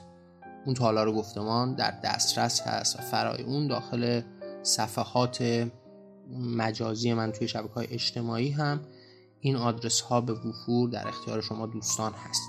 اون 0.66 0.74
تالار 0.74 1.12
گفتمان 1.12 1.74
در 1.74 2.00
دسترس 2.04 2.60
هست 2.60 2.98
و 2.98 3.02
فرای 3.02 3.42
اون 3.42 3.66
داخل 3.66 4.22
صفحات 4.62 5.68
مجازی 6.38 7.14
من 7.14 7.32
توی 7.32 7.48
شبکه 7.48 7.74
های 7.74 7.86
اجتماعی 7.90 8.50
هم 8.50 8.80
این 9.40 9.56
آدرس 9.56 10.00
ها 10.00 10.20
به 10.20 10.32
وفور 10.32 10.90
در 10.90 11.08
اختیار 11.08 11.40
شما 11.40 11.66
دوستان 11.66 12.12
هست. 12.12 12.42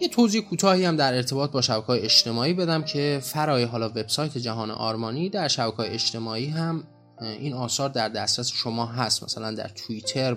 یه 0.00 0.08
توضیح 0.08 0.40
کوتاهی 0.40 0.84
هم 0.84 0.96
در 0.96 1.14
ارتباط 1.14 1.50
با 1.50 1.60
شبکه 1.60 1.86
های 1.86 2.00
اجتماعی 2.00 2.54
بدم 2.54 2.82
که 2.82 3.20
فرای 3.22 3.64
حالا 3.64 3.88
وبسایت 3.88 4.38
جهان 4.38 4.70
آرمانی 4.70 5.30
در 5.30 5.48
شبکه 5.48 5.76
های 5.76 5.88
اجتماعی 5.88 6.46
هم 6.46 6.84
این 7.20 7.52
آثار 7.52 7.88
در 7.88 8.08
دسترس 8.08 8.48
شما 8.48 8.86
هست. 8.86 9.22
مثلا 9.22 9.52
در 9.54 9.68
توییتر 9.68 10.36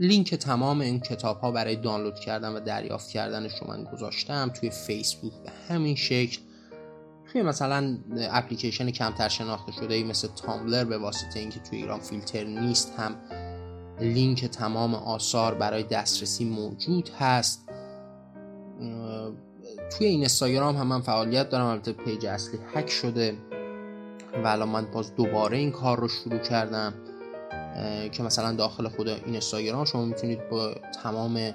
لینک 0.00 0.34
تمام 0.34 0.80
این 0.80 1.00
کتاب 1.00 1.40
ها 1.40 1.50
برای 1.50 1.76
دانلود 1.76 2.14
کردن 2.14 2.52
و 2.52 2.60
دریافت 2.60 3.10
کردن 3.10 3.48
شما 3.48 3.84
گذاشتم 3.84 4.48
توی 4.48 4.70
فیسبوک 4.70 5.32
به 5.32 5.50
همین 5.68 5.96
شکل. 5.96 6.38
توی 7.32 7.42
مثلا 7.42 7.98
اپلیکیشن 8.30 8.90
کمتر 8.90 9.28
شناخته 9.28 9.72
شده 9.72 9.94
ای 9.94 10.04
مثل 10.04 10.28
تامبلر 10.28 10.84
به 10.84 10.98
واسطه 10.98 11.40
اینکه 11.40 11.60
توی 11.60 11.78
ایران 11.78 12.00
فیلتر 12.00 12.44
نیست 12.44 12.92
هم 12.98 13.16
لینک 14.00 14.44
تمام 14.44 14.94
آثار 14.94 15.54
برای 15.54 15.82
دسترسی 15.82 16.44
موجود 16.44 17.10
هست. 17.18 17.68
توی 19.98 20.06
این 20.06 20.18
اینستاگرام 20.18 20.76
هم 20.76 20.86
من 20.86 21.00
فعالیت 21.00 21.48
دارم 21.48 21.66
البته 21.66 21.92
پیج 21.92 22.26
اصلی 22.26 22.58
هک 22.74 22.90
شده 22.90 23.38
و 24.44 24.46
الان 24.46 24.68
من 24.68 24.86
باز 24.92 25.14
دوباره 25.14 25.58
این 25.58 25.70
کار 25.70 26.00
رو 26.00 26.08
شروع 26.08 26.38
کردم. 26.38 26.94
که 28.12 28.22
مثلا 28.22 28.52
داخل 28.52 28.88
خود 28.88 29.08
این 29.08 29.24
اینستاگرام 29.26 29.84
شما 29.84 30.04
می‌تونید 30.04 30.48
با 30.48 30.74
تمام 31.02 31.52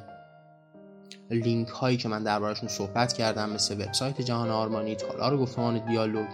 لینک 1.31 1.67
هایی 1.67 1.97
که 1.97 2.07
من 2.07 2.23
دربارشون 2.23 2.69
صحبت 2.69 3.13
کردم 3.13 3.49
مثل 3.49 3.81
وبسایت 3.81 4.21
جهان 4.21 4.49
آرمانی 4.49 4.95
تالار 4.95 5.37
گفتمان 5.37 5.85
دیالوگ 5.85 6.27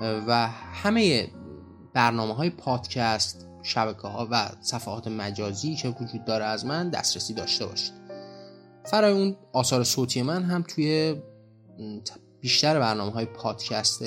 و 0.00 0.48
همه 0.72 1.28
برنامه 1.94 2.34
های 2.34 2.50
پادکست 2.50 3.46
شبکه 3.62 4.08
ها 4.08 4.28
و 4.30 4.48
صفحات 4.60 5.08
مجازی 5.08 5.76
که 5.76 5.88
وجود 5.88 6.24
داره 6.24 6.44
از 6.44 6.66
من 6.66 6.90
دسترسی 6.90 7.34
داشته 7.34 7.66
باشید. 7.66 7.92
فرای 8.84 9.12
اون 9.12 9.36
آثار 9.52 9.84
صوتی 9.84 10.22
من 10.22 10.42
هم 10.42 10.62
توی 10.62 11.16
بیشتر 12.40 12.80
برنامه 12.80 13.12
های 13.12 13.24
پادکست 13.24 14.04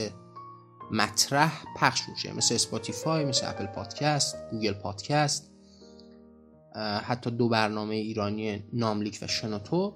مطرح 0.91 1.63
پخش 1.75 2.01
میشه. 2.09 2.33
مثل 2.33 2.55
اسپاتیفای 2.55 3.25
مثل 3.25 3.49
اپل 3.49 3.65
پادکست 3.65 4.37
گوگل 4.51 4.73
پادکست 4.73 5.51
حتی 7.03 7.31
دو 7.31 7.49
برنامه 7.49 7.95
ایرانی 7.95 8.63
ناملیک 8.73 9.19
و 9.21 9.27
شنوتو 9.27 9.93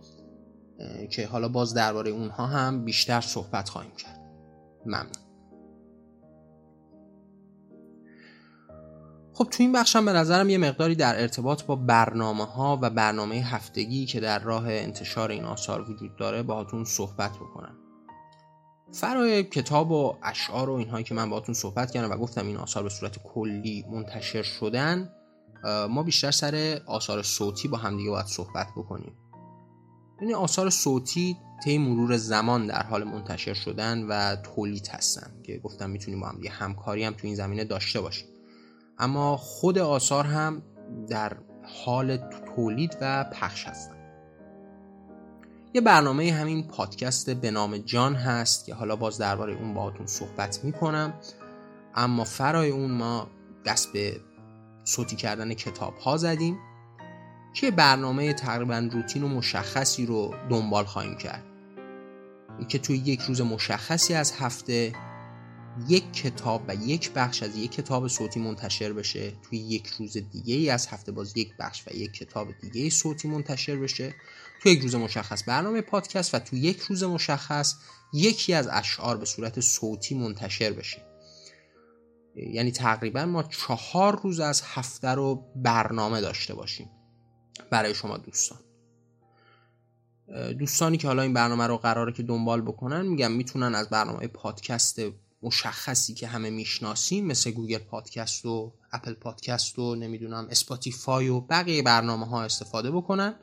که 1.11 1.27
حالا 1.27 1.47
باز 1.47 1.73
درباره 1.73 2.11
اونها 2.11 2.47
هم 2.47 2.85
بیشتر 2.85 3.21
صحبت 3.21 3.69
خواهیم 3.69 3.91
کرد. 3.91 4.19
ممنون. 4.85 5.23
خب 9.33 9.43
تو 9.43 9.63
این 9.63 9.71
بخشم 9.71 10.05
به 10.05 10.13
نظرم 10.13 10.49
یه 10.49 10.57
مقداری 10.57 10.95
در 10.95 11.21
ارتباط 11.21 11.63
با 11.63 11.75
برنامه 11.75 12.45
ها 12.45 12.79
و 12.81 12.89
برنامه 12.89 13.35
هفتگی 13.35 14.05
که 14.05 14.19
در 14.19 14.39
راه 14.39 14.67
انتشار 14.67 15.31
این 15.31 15.43
آثار 15.43 15.91
وجود 15.91 16.15
داره 16.15 16.43
باهاتون 16.43 16.83
صحبت 16.83 17.31
بکنم. 17.35 17.75
فرای 18.93 19.43
کتاب 19.43 19.91
و 19.91 20.15
اشعار 20.23 20.69
و 20.69 20.73
اینهایی 20.73 21.03
که 21.03 21.15
من 21.15 21.29
باهاتون 21.29 21.55
صحبت 21.55 21.91
کردم 21.91 22.11
و 22.11 22.17
گفتم 22.17 22.47
این 22.47 22.57
آثار 22.57 22.83
به 22.83 22.89
صورت 22.89 23.19
کلی 23.23 23.85
منتشر 23.91 24.43
شدن 24.43 25.09
ما 25.89 26.03
بیشتر 26.03 26.31
سر 26.31 26.81
آثار 26.85 27.23
صوتی 27.23 27.67
با 27.67 27.77
همدیگه 27.77 28.09
باید 28.09 28.25
صحبت 28.25 28.67
بکنیم. 28.77 29.13
این 30.21 30.35
آثار 30.35 30.69
صوتی 30.69 31.37
طی 31.63 31.77
مرور 31.77 32.17
زمان 32.17 32.67
در 32.67 32.83
حال 32.83 33.03
منتشر 33.03 33.53
شدن 33.53 34.03
و 34.03 34.35
تولید 34.35 34.87
هستن 34.87 35.41
که 35.43 35.57
گفتم 35.57 35.89
می‌تونیم 35.89 36.19
با 36.19 36.27
هم 36.27 36.43
یه 36.43 36.51
همکاری 36.51 37.03
هم 37.03 37.13
تو 37.13 37.27
این 37.27 37.35
زمینه 37.35 37.63
داشته 37.63 38.01
باشیم. 38.01 38.27
اما 38.97 39.37
خود 39.37 39.77
آثار 39.77 40.25
هم 40.25 40.63
در 41.09 41.37
حال 41.85 42.17
تولید 42.55 42.97
و 43.01 43.23
پخش 43.23 43.67
هستن. 43.67 44.02
یه 45.75 45.81
برنامه 45.81 46.33
همین 46.33 46.67
پادکست 46.67 47.29
به 47.29 47.51
نام 47.51 47.77
جان 47.77 48.15
هست 48.15 48.65
که 48.65 48.73
حالا 48.73 48.95
باز 48.95 49.17
درباره 49.17 49.53
اون 49.53 49.73
باهاتون 49.73 50.07
صحبت 50.07 50.63
می‌کنم. 50.63 51.13
اما 51.95 52.23
فرای 52.23 52.69
اون 52.69 52.91
ما 52.91 53.27
دست 53.65 53.93
به 53.93 54.21
صوتی 54.83 55.15
کردن 55.15 55.53
کتاب 55.53 55.97
ها 55.97 56.17
زدیم 56.17 56.57
که 57.53 57.71
برنامه 57.71 58.33
تقریبا 58.33 58.89
روتین 58.91 59.23
و 59.23 59.27
مشخصی 59.27 60.05
رو 60.05 60.33
دنبال 60.49 60.85
خواهیم 60.85 61.17
کرد. 61.17 61.43
که 62.67 62.79
توی 62.79 62.97
یک 62.97 63.21
روز 63.21 63.41
مشخصی 63.41 64.13
از 64.13 64.33
هفته 64.39 64.93
یک 65.87 66.13
کتاب 66.13 66.61
و 66.67 66.75
یک 66.75 67.11
بخش 67.11 67.43
از 67.43 67.57
یک 67.57 67.71
کتاب 67.71 68.07
صوتی 68.07 68.39
منتشر 68.39 68.93
بشه 68.93 69.33
توی 69.41 69.57
یک 69.57 69.87
روز 69.87 70.17
دیگه 70.17 70.55
ای 70.55 70.69
از 70.69 70.87
هفته 70.87 71.11
باز 71.11 71.37
یک 71.37 71.57
بخش 71.59 71.83
و 71.87 71.95
یک 71.95 72.13
کتاب 72.13 72.47
دیگه 72.61 72.89
صوتی 72.89 73.27
منتشر 73.27 73.75
بشه. 73.75 74.13
توی 74.61 74.71
یک 74.71 74.79
روز 74.79 74.95
مشخص 74.95 75.43
برنامه 75.47 75.81
پادکست 75.81 76.35
و 76.35 76.39
توی 76.39 76.59
یک 76.59 76.79
روز 76.79 77.03
مشخص 77.03 77.75
یکی 78.13 78.53
از 78.53 78.67
اشعار 78.71 79.17
به 79.17 79.25
صورت 79.25 79.59
صوتی 79.59 80.15
منتشر 80.15 80.71
بشه. 80.71 81.01
یعنی 82.35 82.71
تقریبا 82.71 83.25
ما 83.25 83.43
چهار 83.43 84.21
روز 84.21 84.39
از 84.39 84.61
هفته 84.65 85.07
رو 85.07 85.35
برنامه 85.55 86.21
داشته 86.21 86.53
باشیم 86.53 86.89
برای 87.69 87.95
شما 87.95 88.17
دوستان. 88.17 88.59
دوستانی 90.59 90.97
که 90.97 91.07
حالا 91.07 91.21
این 91.21 91.33
برنامه 91.33 91.67
رو 91.67 91.77
قراره 91.77 92.13
که 92.13 92.23
دنبال 92.23 92.61
بکنن 92.61 93.01
میگم 93.05 93.31
می‌تونن 93.31 93.75
از 93.75 93.89
برنامه 93.89 94.27
پادکست 94.27 95.01
مشخصی 95.43 96.13
که 96.13 96.27
همه 96.27 96.49
می‌شناسیم 96.49 97.25
مثل 97.25 97.51
گوگل 97.51 97.77
پادکست 97.77 98.45
و 98.45 98.73
اپل 98.91 99.13
پادکست 99.13 99.79
و 99.79 99.95
نمی‌دونم 99.95 100.47
اسپاتیفای 100.51 101.29
و 101.29 101.39
بقیه 101.39 101.83
برنامه 101.83 102.25
ها 102.25 102.43
استفاده 102.43 102.91
بکنن. 102.91 103.35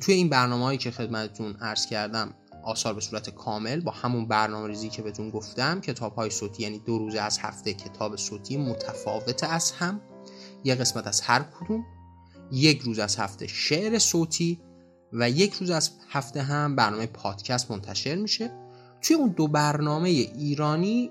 توی 0.00 0.14
این 0.14 0.28
برنامه 0.28 0.64
هایی 0.64 0.78
که 0.78 0.90
خدمتتون 0.90 1.56
عرض 1.56 1.86
کردم 1.86 2.34
آثار 2.64 2.94
به 2.94 3.00
صورت 3.00 3.30
کامل 3.30 3.80
با 3.80 3.90
همون 3.90 4.28
برنامه 4.28 4.68
ریزی 4.68 4.88
که 4.88 5.02
بهتون 5.02 5.30
گفتم 5.30 5.80
کتاب 5.80 6.14
های 6.14 6.30
صوتی 6.30 6.62
یعنی 6.62 6.78
دو 6.78 6.98
روز 6.98 7.14
از 7.14 7.38
هفته 7.38 7.74
کتاب 7.74 8.16
صوتی 8.16 8.56
متفاوت 8.56 9.44
از 9.44 9.72
هم 9.72 10.00
یه 10.64 10.74
قسمت 10.74 11.06
از 11.06 11.20
هر 11.20 11.42
کدوم 11.42 11.84
یک 12.52 12.80
روز 12.80 12.98
از 12.98 13.16
هفته 13.16 13.46
شعر 13.46 13.98
صوتی 13.98 14.60
و 15.12 15.30
یک 15.30 15.54
روز 15.54 15.70
از 15.70 15.90
هفته 16.10 16.42
هم 16.42 16.76
برنامه 16.76 17.06
پادکست 17.06 17.70
منتشر 17.70 18.14
میشه. 18.14 18.50
توی 19.02 19.16
اون 19.16 19.28
دو 19.28 19.48
برنامه 19.48 20.08
ایرانی 20.08 21.10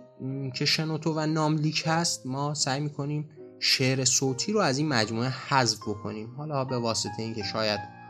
که 0.53 0.65
شنوتو 0.65 1.13
و 1.13 1.25
ناملیک 1.25 1.83
هست 1.85 2.25
ما 2.25 2.53
سعی 2.53 2.79
می‌کنیم 2.79 3.29
شعر 3.59 4.05
صوتی 4.05 4.51
رو 4.51 4.59
از 4.59 4.77
این 4.77 4.87
مجموعه 4.87 5.29
حذف 5.29 5.79
بکنیم. 5.79 6.35
حالا 6.37 6.65
به 6.65 6.77
واسطه 6.77 7.13
اینکه 7.19 7.43
شاید 7.43 8.00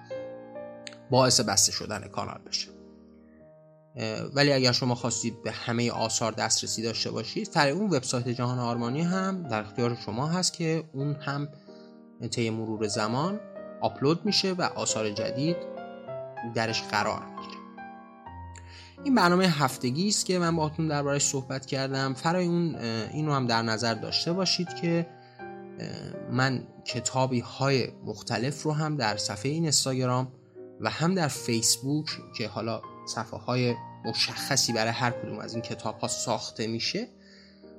باعث 1.12 1.39
بسته 1.39 1.72
شدن 1.72 2.08
کانال 2.08 2.39
بشه. 2.48 2.68
ولی 4.34 4.53
اگر 4.53 4.72
شما 4.72 4.96
خواستید 4.96 5.43
به 5.43 5.52
همه 5.52 5.91
آثار 5.91 6.32
دسترسی 6.32 6.82
داشته 6.82 7.12
باشید 7.12 7.47
فرای 7.47 7.71
اون 7.71 7.86
وبسایت 7.86 8.30
جهان 8.30 8.60
آرمانی 8.60 9.02
هم 9.02 9.43
در 9.43 9.62
اختیار 9.62 9.97
شما 10.06 10.28
هست 10.28 10.54
که 10.54 10.84
اون 10.93 11.15
هم 11.15 11.47
طی 12.32 12.50
مرور 12.50 12.88
زمان 12.88 13.39
آپلود 13.82 14.26
میشه 14.26 14.54
و 14.54 14.62
آثار 14.62 15.10
جدید 15.10 15.58
درش 16.56 16.82
قرار 16.82 17.26
می‌گیره. 17.26 17.62
این 19.04 19.15
برنامه 19.15 19.47
هفتگی 19.47 20.08
است 20.08 20.26
که 20.26 20.39
من 20.39 20.56
باهاتون 20.56 20.88
دربارش 20.88 21.26
صحبت 21.26 21.65
کردم. 21.65 22.13
فرای 22.13 22.45
اون 22.45 22.76
اینو 23.13 23.34
هم 23.34 23.47
در 23.47 23.62
نظر 23.62 23.93
داشته 23.93 24.34
باشید 24.34 24.74
که 24.74 25.08
من 26.32 26.67
کتابی 26.86 27.39
های 27.39 27.88
مختلف 28.06 28.63
رو 28.63 28.71
هم 28.71 28.97
در 28.97 29.17
صفحه 29.17 29.52
این 29.52 29.63
اینستاگرام 29.63 30.32
و 30.82 30.89
هم 30.89 31.15
در 31.15 31.28
فیسبوک 31.28 32.08
که 32.38 32.48
حالا 32.48 32.82
صفحه 33.08 33.39
های 33.39 33.76
مشخصی 34.06 34.74
برای 34.74 34.91
هر 34.91 35.12
کدوم 35.12 35.39
از 35.39 35.54
این 35.54 35.62
کتاب 35.62 36.00
ها 36.00 36.08
ساخته 36.08 36.67
میشه 36.67 37.08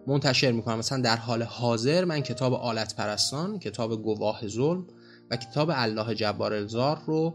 منتشر 0.06 0.52
می‌کنم. 0.52 0.78
مثلا 0.78 1.00
در 1.02 1.16
حال 1.16 1.42
حاضر 1.42 2.04
من 2.04 2.20
کتاب 2.20 2.54
آلت 2.54 2.96
پرستان 2.96 3.58
کتاب 3.58 4.02
گواه 4.02 4.48
ظلم 4.48 4.86
و 5.30 5.36
کتاب 5.36 5.70
الله 5.74 6.14
جبار 6.14 6.52
الزار 6.52 7.02
رو 7.06 7.34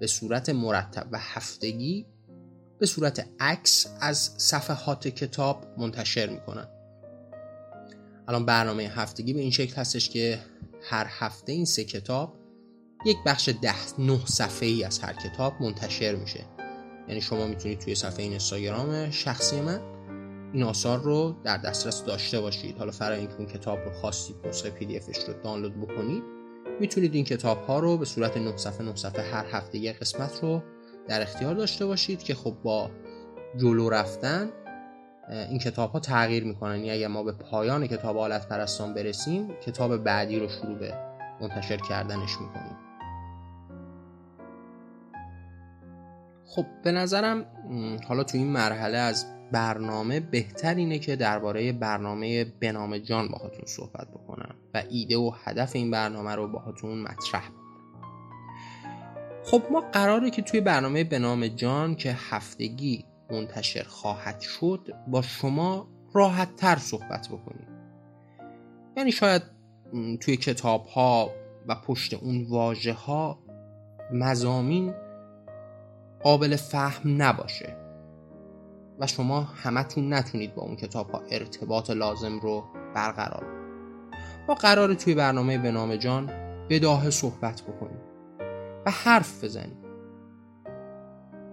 به 0.00 0.06
صورت 0.06 0.48
مرتب 0.48 1.06
و 1.12 1.18
هفتگی 1.20 2.06
به 2.78 2.86
صورت 2.86 3.26
عکس 3.40 3.86
از 4.00 4.30
صفحات 4.36 5.08
کتاب 5.08 5.66
منتشر 5.78 6.26
می‌کنن 6.26 6.68
الان 8.28 8.46
برنامه 8.46 8.82
هفتگی 8.82 9.32
به 9.32 9.40
این 9.40 9.50
شکل 9.50 9.74
هستش 9.74 10.10
که 10.10 10.38
هر 10.82 11.06
هفته 11.10 11.52
این 11.52 11.64
سه 11.64 11.84
کتاب 11.84 12.45
یک 13.06 13.16
بخش 13.26 13.48
ده 13.62 13.74
نه 13.98 14.20
صفحه 14.24 14.68
ای 14.68 14.84
از 14.84 14.98
هر 14.98 15.12
کتاب 15.12 15.54
منتشر 15.60 16.14
میشه. 16.14 16.44
یعنی 17.08 17.20
شما 17.20 17.46
می‌تونید 17.46 17.78
توی 17.78 17.94
صفحه 17.94 18.22
این 18.22 18.30
اینستاگرام 18.30 19.10
شخصی 19.10 19.60
من 19.60 19.80
این 20.52 20.62
آثار 20.62 20.98
رو 20.98 21.36
در 21.44 21.56
دسترس 21.56 22.04
داشته 22.04 22.40
باشید. 22.40 22.78
حالا 22.78 22.90
فرای 22.90 23.18
اینکه 23.18 23.34
اون 23.34 23.46
کتاب 23.46 23.78
رو 23.78 23.92
خواستید 23.92 24.36
نسخه 24.44 24.70
پی 24.70 24.84
دی 24.86 24.96
افش 24.96 25.18
رو 25.18 25.34
دانلود 25.44 25.80
بکنید 25.80 26.22
می‌تونید 26.80 27.14
این 27.14 27.24
کتاب 27.24 27.66
ها 27.66 27.78
رو 27.78 27.96
به 27.96 28.04
صورت 28.04 28.36
9 28.36 28.56
صفحه 28.56 28.82
9 28.82 28.96
صفحه 28.96 29.22
هر 29.22 29.46
هفته 29.52 29.78
یک 29.78 29.98
قسمت 29.98 30.38
رو 30.42 30.62
در 31.08 31.22
اختیار 31.22 31.54
داشته 31.54 31.86
باشید 31.86 32.22
که 32.22 32.34
خب 32.34 32.56
با 32.62 32.90
جلو 33.56 33.90
رفتن 33.90 34.50
این 35.28 35.58
کتاب 35.58 35.92
ها 35.92 36.00
تغییر 36.00 36.44
می‌کنن. 36.44 36.76
یعنی 36.76 36.90
اگر 36.90 37.08
ما 37.08 37.22
به 37.22 37.32
پایان 37.32 37.86
کتاب 37.86 38.18
آلت 38.18 38.48
پرستان 38.48 38.94
برسیم 38.94 39.48
کتاب 39.66 39.96
بعدی 39.96 40.38
رو 40.38 40.48
شروع 40.48 40.78
به 40.78 40.94
منتشر 41.40 41.76
کردنش 41.76 42.30
می‌کنیم. 42.40 42.85
خب 46.46 46.66
به 46.82 46.92
نظرم 46.92 47.44
حالا 48.08 48.24
تو 48.24 48.38
این 48.38 48.46
مرحله 48.46 48.98
از 48.98 49.26
برنامه 49.52 50.20
بهتر 50.20 50.74
اینه 50.74 50.98
که 50.98 51.16
درباره 51.16 51.72
برنامه 51.72 52.44
بنام 52.44 52.98
جان 52.98 53.28
باهاتون 53.28 53.64
صحبت 53.66 54.08
بکنم 54.10 54.54
و 54.74 54.82
ایده 54.90 55.16
و 55.16 55.32
هدف 55.44 55.76
این 55.76 55.90
برنامه 55.90 56.34
رو 56.34 56.48
باهاتون 56.48 57.02
مطرح 57.02 57.48
بکنم. 57.48 57.66
خب 59.44 59.62
ما 59.70 59.80
قراره 59.80 60.30
که 60.30 60.42
توی 60.42 60.60
برنامه 60.60 61.04
بنام 61.04 61.48
جان 61.48 61.94
که 61.94 62.16
هفتگی 62.18 63.04
منتشر 63.30 63.82
خواهد 63.82 64.40
شد 64.40 64.94
با 65.08 65.22
شما 65.22 65.88
راحت 66.14 66.56
تر 66.56 66.76
صحبت 66.76 67.28
بکنیم. 67.28 67.66
یعنی 68.96 69.12
شاید 69.12 69.42
توی 70.20 70.36
کتاب 70.36 70.86
ها 70.86 71.30
و 71.68 71.74
پشت 71.74 72.14
اون 72.14 72.46
واژه 72.48 72.92
ها 72.92 73.38
مزامین 74.12 74.94
قابل 76.26 76.56
فهم 76.56 77.22
نباشه. 77.22 77.76
و 79.00 79.06
شما 79.06 79.40
همتون 79.40 80.14
نتونید 80.14 80.54
با 80.54 80.62
اون 80.62 80.76
کتاب 80.76 81.10
ها 81.10 81.22
ارتباط 81.30 81.90
لازم 81.90 82.38
رو 82.38 82.64
برقرار 82.94 83.46
ما 84.48 84.54
قراره 84.54 84.94
توی 84.94 85.14
برنامه 85.14 85.58
به 85.58 85.70
نام 85.70 85.96
جان 85.96 86.30
بداه 86.70 87.10
صحبت 87.10 87.62
بکنیم 87.62 88.00
و 88.86 88.90
حرف 88.90 89.44
بزنیم. 89.44 89.76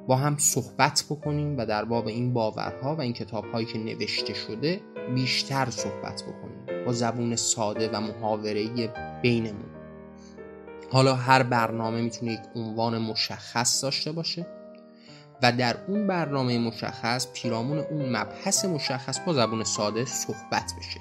با 0.07 0.15
هم 0.15 0.37
صحبت 0.37 1.05
بکنیم 1.09 1.57
و 1.57 1.65
در 1.65 1.85
باب 1.85 2.07
این 2.07 2.33
باورها 2.33 2.95
و 2.95 3.01
این 3.01 3.13
کتاب 3.13 3.45
هایی 3.45 3.65
که 3.65 3.79
نوشته 3.79 4.33
شده 4.33 4.81
بیشتر 5.15 5.69
صحبت 5.69 6.23
بکنیم. 6.23 6.85
با 6.85 6.93
زبون 6.93 7.35
ساده 7.35 7.89
و 7.89 8.01
محاورهی 8.01 8.89
بینمون. 9.21 9.69
حالا 10.91 11.15
هر 11.15 11.43
برنامه 11.43 12.01
می‌تونه 12.01 12.31
یک 12.31 12.39
عنوان 12.55 12.97
مشخص 12.97 13.83
داشته 13.83 14.11
باشه. 14.11 14.62
و 15.43 15.51
در 15.51 15.77
اون 15.87 16.07
برنامه 16.07 16.59
مشخص 16.59 17.27
پیرامون 17.33 17.77
اون 17.77 18.15
مبحث 18.15 18.65
مشخص 18.65 19.19
با 19.19 19.33
زبون 19.33 19.63
ساده 19.63 20.05
صحبت 20.05 20.73
بشه. 20.79 20.99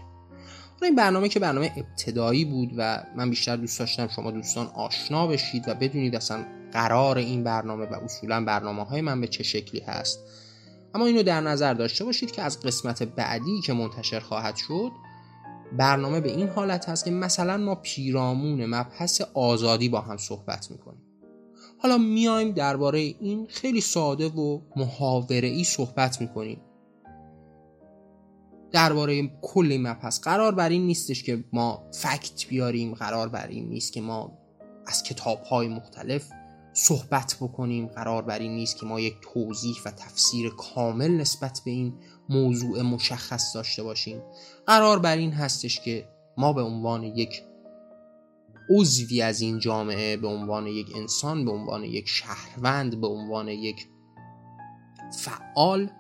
این 0.83 0.96
برنامه 0.96 1.28
که 1.28 1.40
برنامه 1.40 1.72
ابتدایی 1.76 2.44
بود 2.44 2.72
و 2.76 3.02
من 3.16 3.31
بیشتر 3.31 3.57
دوست 3.57 3.78
داشتم 3.78 4.09
شما 4.09 4.31
دوستان 4.31 4.66
آشنا 4.66 5.26
بشید 5.26 5.68
و 5.68 5.74
بدونید 5.74 6.16
اصلا 6.16 6.44
قرار 6.72 7.18
این 7.18 7.44
برنامه 7.44 7.87
و 7.87 7.94
اصولا 7.94 8.44
برنامه 8.44 8.85
های 8.85 9.00
من 9.00 9.20
به 9.20 9.26
چه 9.26 9.42
شکلی 9.42 9.81
هست. 9.81 10.20
اما 10.94 11.07
اینو 11.07 11.22
در 11.22 11.40
نظر 11.40 11.74
داشته 11.74 12.05
باشید 12.05 12.31
که 12.31 12.42
از 12.42 12.61
قسمت 12.61 13.02
بعدی 13.02 13.61
که 13.61 13.72
منتشر 13.72 14.20
خواهد 14.20 14.57
شد 14.57 14.92
برنامه 15.78 16.20
به 16.20 16.31
این 16.31 16.48
حالت 16.48 16.88
هست 16.88 17.05
که 17.05 17.11
مثلا 17.11 17.57
ما 17.57 17.74
پیرامون 17.74 18.66
مبحث 18.66 19.20
آزادی 19.35 19.88
با 19.88 20.00
هم 20.00 20.16
صحبت 20.16 20.70
می‌کنیم. 20.70 21.12
حالا 21.83 21.99
میایم 21.99 22.51
درباره 22.53 22.99
این 22.99 23.47
خیلی 23.49 23.81
ساده 23.81 24.29
و 24.29 24.61
محاوره 24.77 25.49
ای 25.49 25.64
صحبت 25.64 26.21
می‌کنیم. 26.21 26.61
درباره 28.73 29.31
کل 29.42 29.73
این 29.73 29.87
مبحث 29.87 30.21
قرار 30.21 30.55
بر 30.55 30.68
این 30.68 30.87
نیستش 30.87 31.23
که 31.23 31.45
ما 31.53 31.83
فکت 31.92 32.49
بیاریم 32.49 32.95
قرار 32.95 33.29
بر 33.29 33.47
این 33.47 33.68
نیست 33.68 33.92
که 33.92 34.01
ما 34.01 34.38
از 34.87 35.03
کتاب 35.03 35.42
های 35.42 35.68
مختلف 35.68 36.29
صحبت 36.73 37.37
بکنیم 37.40 37.87
قرار 37.87 38.23
بر 38.23 38.38
این 38.38 38.53
نیست 38.53 38.77
که 38.77 38.87
ما 38.87 39.01
یک 39.01 39.14
توضیح 39.35 39.77
و 39.87 39.90
تفسیر 39.90 40.51
کامل 40.51 41.11
نسبت 41.11 41.61
به 41.64 41.71
این 41.71 41.95
موضوع 42.29 42.83
مشخص 42.83 43.55
داشته 43.55 43.83
باشیم. 43.83 44.23
قرار 44.66 44.99
بر 44.99 45.16
این 45.16 45.33
هستش 45.33 45.81
که 45.81 46.09
ما 46.37 46.53
به 46.53 46.62
عنوان 46.62 47.05
یک 47.05 47.42
عضوی 48.73 49.23
از 49.23 49.41
این 49.41 49.59
جامعه 49.59 50.17
به 50.17 50.29
عنوان 50.29 50.67
یک 50.67 50.97
انسان 50.97 51.45
به 51.45 51.51
عنوان 51.51 51.85
یک 51.85 52.09
شهروند 52.09 53.01
به 53.01 53.07
عنوان 53.07 53.49
یک 53.49 53.87
فعال 55.19 55.91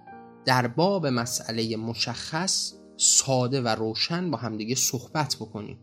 در 0.44 0.66
باب 0.66 1.06
مسئله 1.06 1.76
مشخص 1.76 2.72
ساده 2.96 3.60
و 3.60 3.68
روشن 3.68 4.30
با 4.30 4.38
همدیگه 4.38 4.74
صحبت 4.74 5.36
بکنیم. 5.40 5.78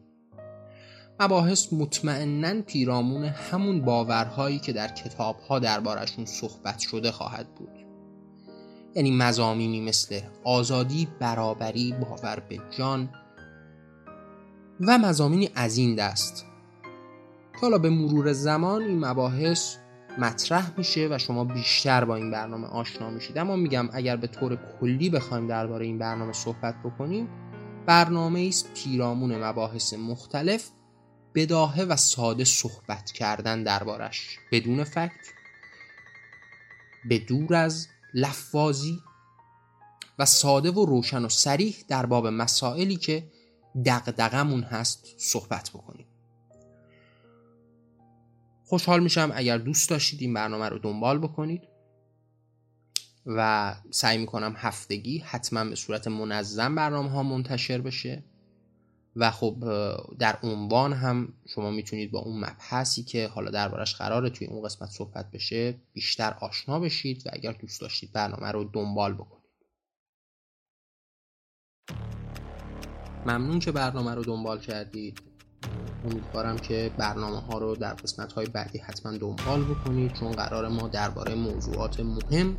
مباحث 1.19 1.73
مطمئنا 1.73 2.61
پیرامون 2.61 3.23
همون 3.23 3.81
باورهایی 3.81 4.59
که 4.59 4.73
در 4.73 4.87
کتابها 4.87 5.59
دربارشون 5.59 6.25
صحبت 6.25 6.79
شده 6.79 7.11
خواهد 7.11 7.55
بود. 7.55 7.69
یعنی 8.95 9.11
مزامینی 9.11 9.81
مثل 9.81 10.19
آزادی، 10.43 11.07
برابری، 11.19 11.93
باور 12.01 12.39
به 12.49 12.59
جان 12.77 13.09
و 14.79 14.97
مزامینی 14.97 15.49
از 15.55 15.77
این 15.77 15.95
دست. 15.95 16.48
حالا 17.61 17.77
به 17.77 17.89
مرور 17.89 18.33
زمان 18.33 18.81
این 18.81 19.05
مباحث 19.05 19.75
مطرح 20.17 20.71
میشه 20.77 21.07
و 21.11 21.17
شما 21.17 21.43
بیشتر 21.43 22.05
با 22.05 22.15
این 22.15 22.31
برنامه 22.31 22.67
آشنا 22.67 23.09
میشید. 23.09 23.37
اما 23.37 23.55
میگم 23.55 23.89
اگر 23.93 24.15
به 24.15 24.27
طور 24.27 24.59
کلی 24.79 25.09
بخوایم 25.09 25.47
درباره 25.47 25.85
این 25.85 25.97
برنامه 25.99 26.33
صحبت 26.33 26.75
بکنیم 26.83 27.29
برنامه 27.85 28.45
است 28.47 28.73
پیرامون 28.73 29.43
مباحث 29.43 29.93
مختلف 29.93 30.69
بداهه 31.35 31.83
و 31.83 31.95
ساده 31.95 32.43
صحبت 32.43 33.11
کردن 33.11 33.63
دربارش. 33.63 34.39
بدون 34.51 34.83
فکت 34.83 35.33
به 37.09 37.19
دور 37.19 37.55
از 37.55 37.87
لفاظی 38.13 38.99
و 40.19 40.25
ساده 40.25 40.71
و 40.71 40.85
روشن 40.85 41.25
و 41.25 41.29
سریح 41.29 41.75
در 41.87 42.05
باب 42.05 42.27
مسائلی 42.27 42.95
که 42.95 43.31
دقدقمون 43.85 44.63
هست 44.63 45.05
صحبت 45.17 45.69
بکنیم. 45.69 46.08
خوشحال 48.69 49.03
میشم 49.03 49.31
اگر 49.33 49.57
دوست 49.57 49.89
داشتید 49.89 50.21
این 50.21 50.33
برنامه 50.33 50.69
رو 50.69 50.79
دنبال 50.79 51.19
بکنید. 51.19 51.61
و 53.25 53.75
سعی 53.91 54.17
می‌کنم 54.17 54.53
هفتگی 54.57 55.17
حتما 55.17 55.65
به 55.65 55.75
صورت 55.75 56.07
منظم 56.07 56.75
برنامه 56.75 57.09
ها 57.09 57.23
منتشر 57.23 57.81
بشه. 57.81 58.23
و 59.15 59.31
خب 59.31 59.63
در 60.19 60.39
عنوان 60.43 60.93
هم 60.93 61.33
شما 61.47 61.71
می‌تونید 61.71 62.11
با 62.11 62.19
اون 62.19 62.39
مبحثی 62.39 63.03
که 63.03 63.27
حالا 63.27 63.51
دربارش 63.51 63.95
قراره 63.95 64.29
توی 64.29 64.47
اون 64.47 64.65
قسمت 64.65 64.89
صحبت 64.89 65.31
بشه 65.31 65.81
بیشتر 65.93 66.37
آشنا 66.41 66.79
بشید 66.79 67.27
و 67.27 67.29
اگر 67.33 67.51
دوست 67.51 67.81
داشتید 67.81 68.11
برنامه 68.13 68.51
رو 68.51 68.63
دنبال 68.63 69.13
بکنید. 69.13 69.39
ممنون 73.25 73.59
که 73.59 73.71
برنامه 73.71 74.15
رو 74.15 74.23
دنبال 74.23 74.59
کردید. 74.59 75.28
امیدوارم 76.05 76.57
که 76.57 76.91
برنامه 76.97 77.39
ها 77.39 77.57
رو 77.57 77.75
در 77.75 77.93
قسمت 77.93 78.33
های 78.33 78.45
بعدی 78.45 78.79
حتما 78.79 79.17
دنبال 79.17 79.63
بکنید 79.63 80.13
چون 80.13 80.31
قرار 80.31 80.67
ما 80.67 80.87
درباره 80.87 81.35
موضوعات 81.35 81.99
مهم 81.99 82.57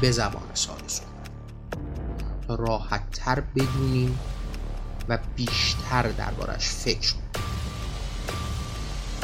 به 0.00 0.10
زبان 0.10 0.54
ساده 0.54 0.88
صحبت 0.88 1.30
تا 2.46 2.54
راحت 2.54 3.10
تر 3.10 3.40
بدونیم 3.40 4.18
و 5.08 5.18
بیشتر 5.36 6.02
دربارش 6.02 6.68
فکر 6.68 7.12
کنیم. 7.12 7.30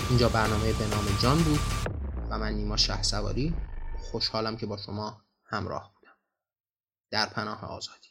اینجا 0.08 0.28
برنامه 0.28 0.72
به 0.72 0.86
نام 0.86 1.04
جان 1.22 1.38
بود 1.38 1.60
و 2.30 2.38
من 2.38 2.52
نیما 2.52 2.76
شه 2.76 3.02
سواری 3.02 3.54
خوشحالم 4.10 4.56
که 4.56 4.66
با 4.66 4.76
شما 4.76 5.22
همراه 5.44 5.92
بودم. 5.94 6.16
در 7.10 7.26
پناه 7.26 7.64
آزادی. 7.64 8.05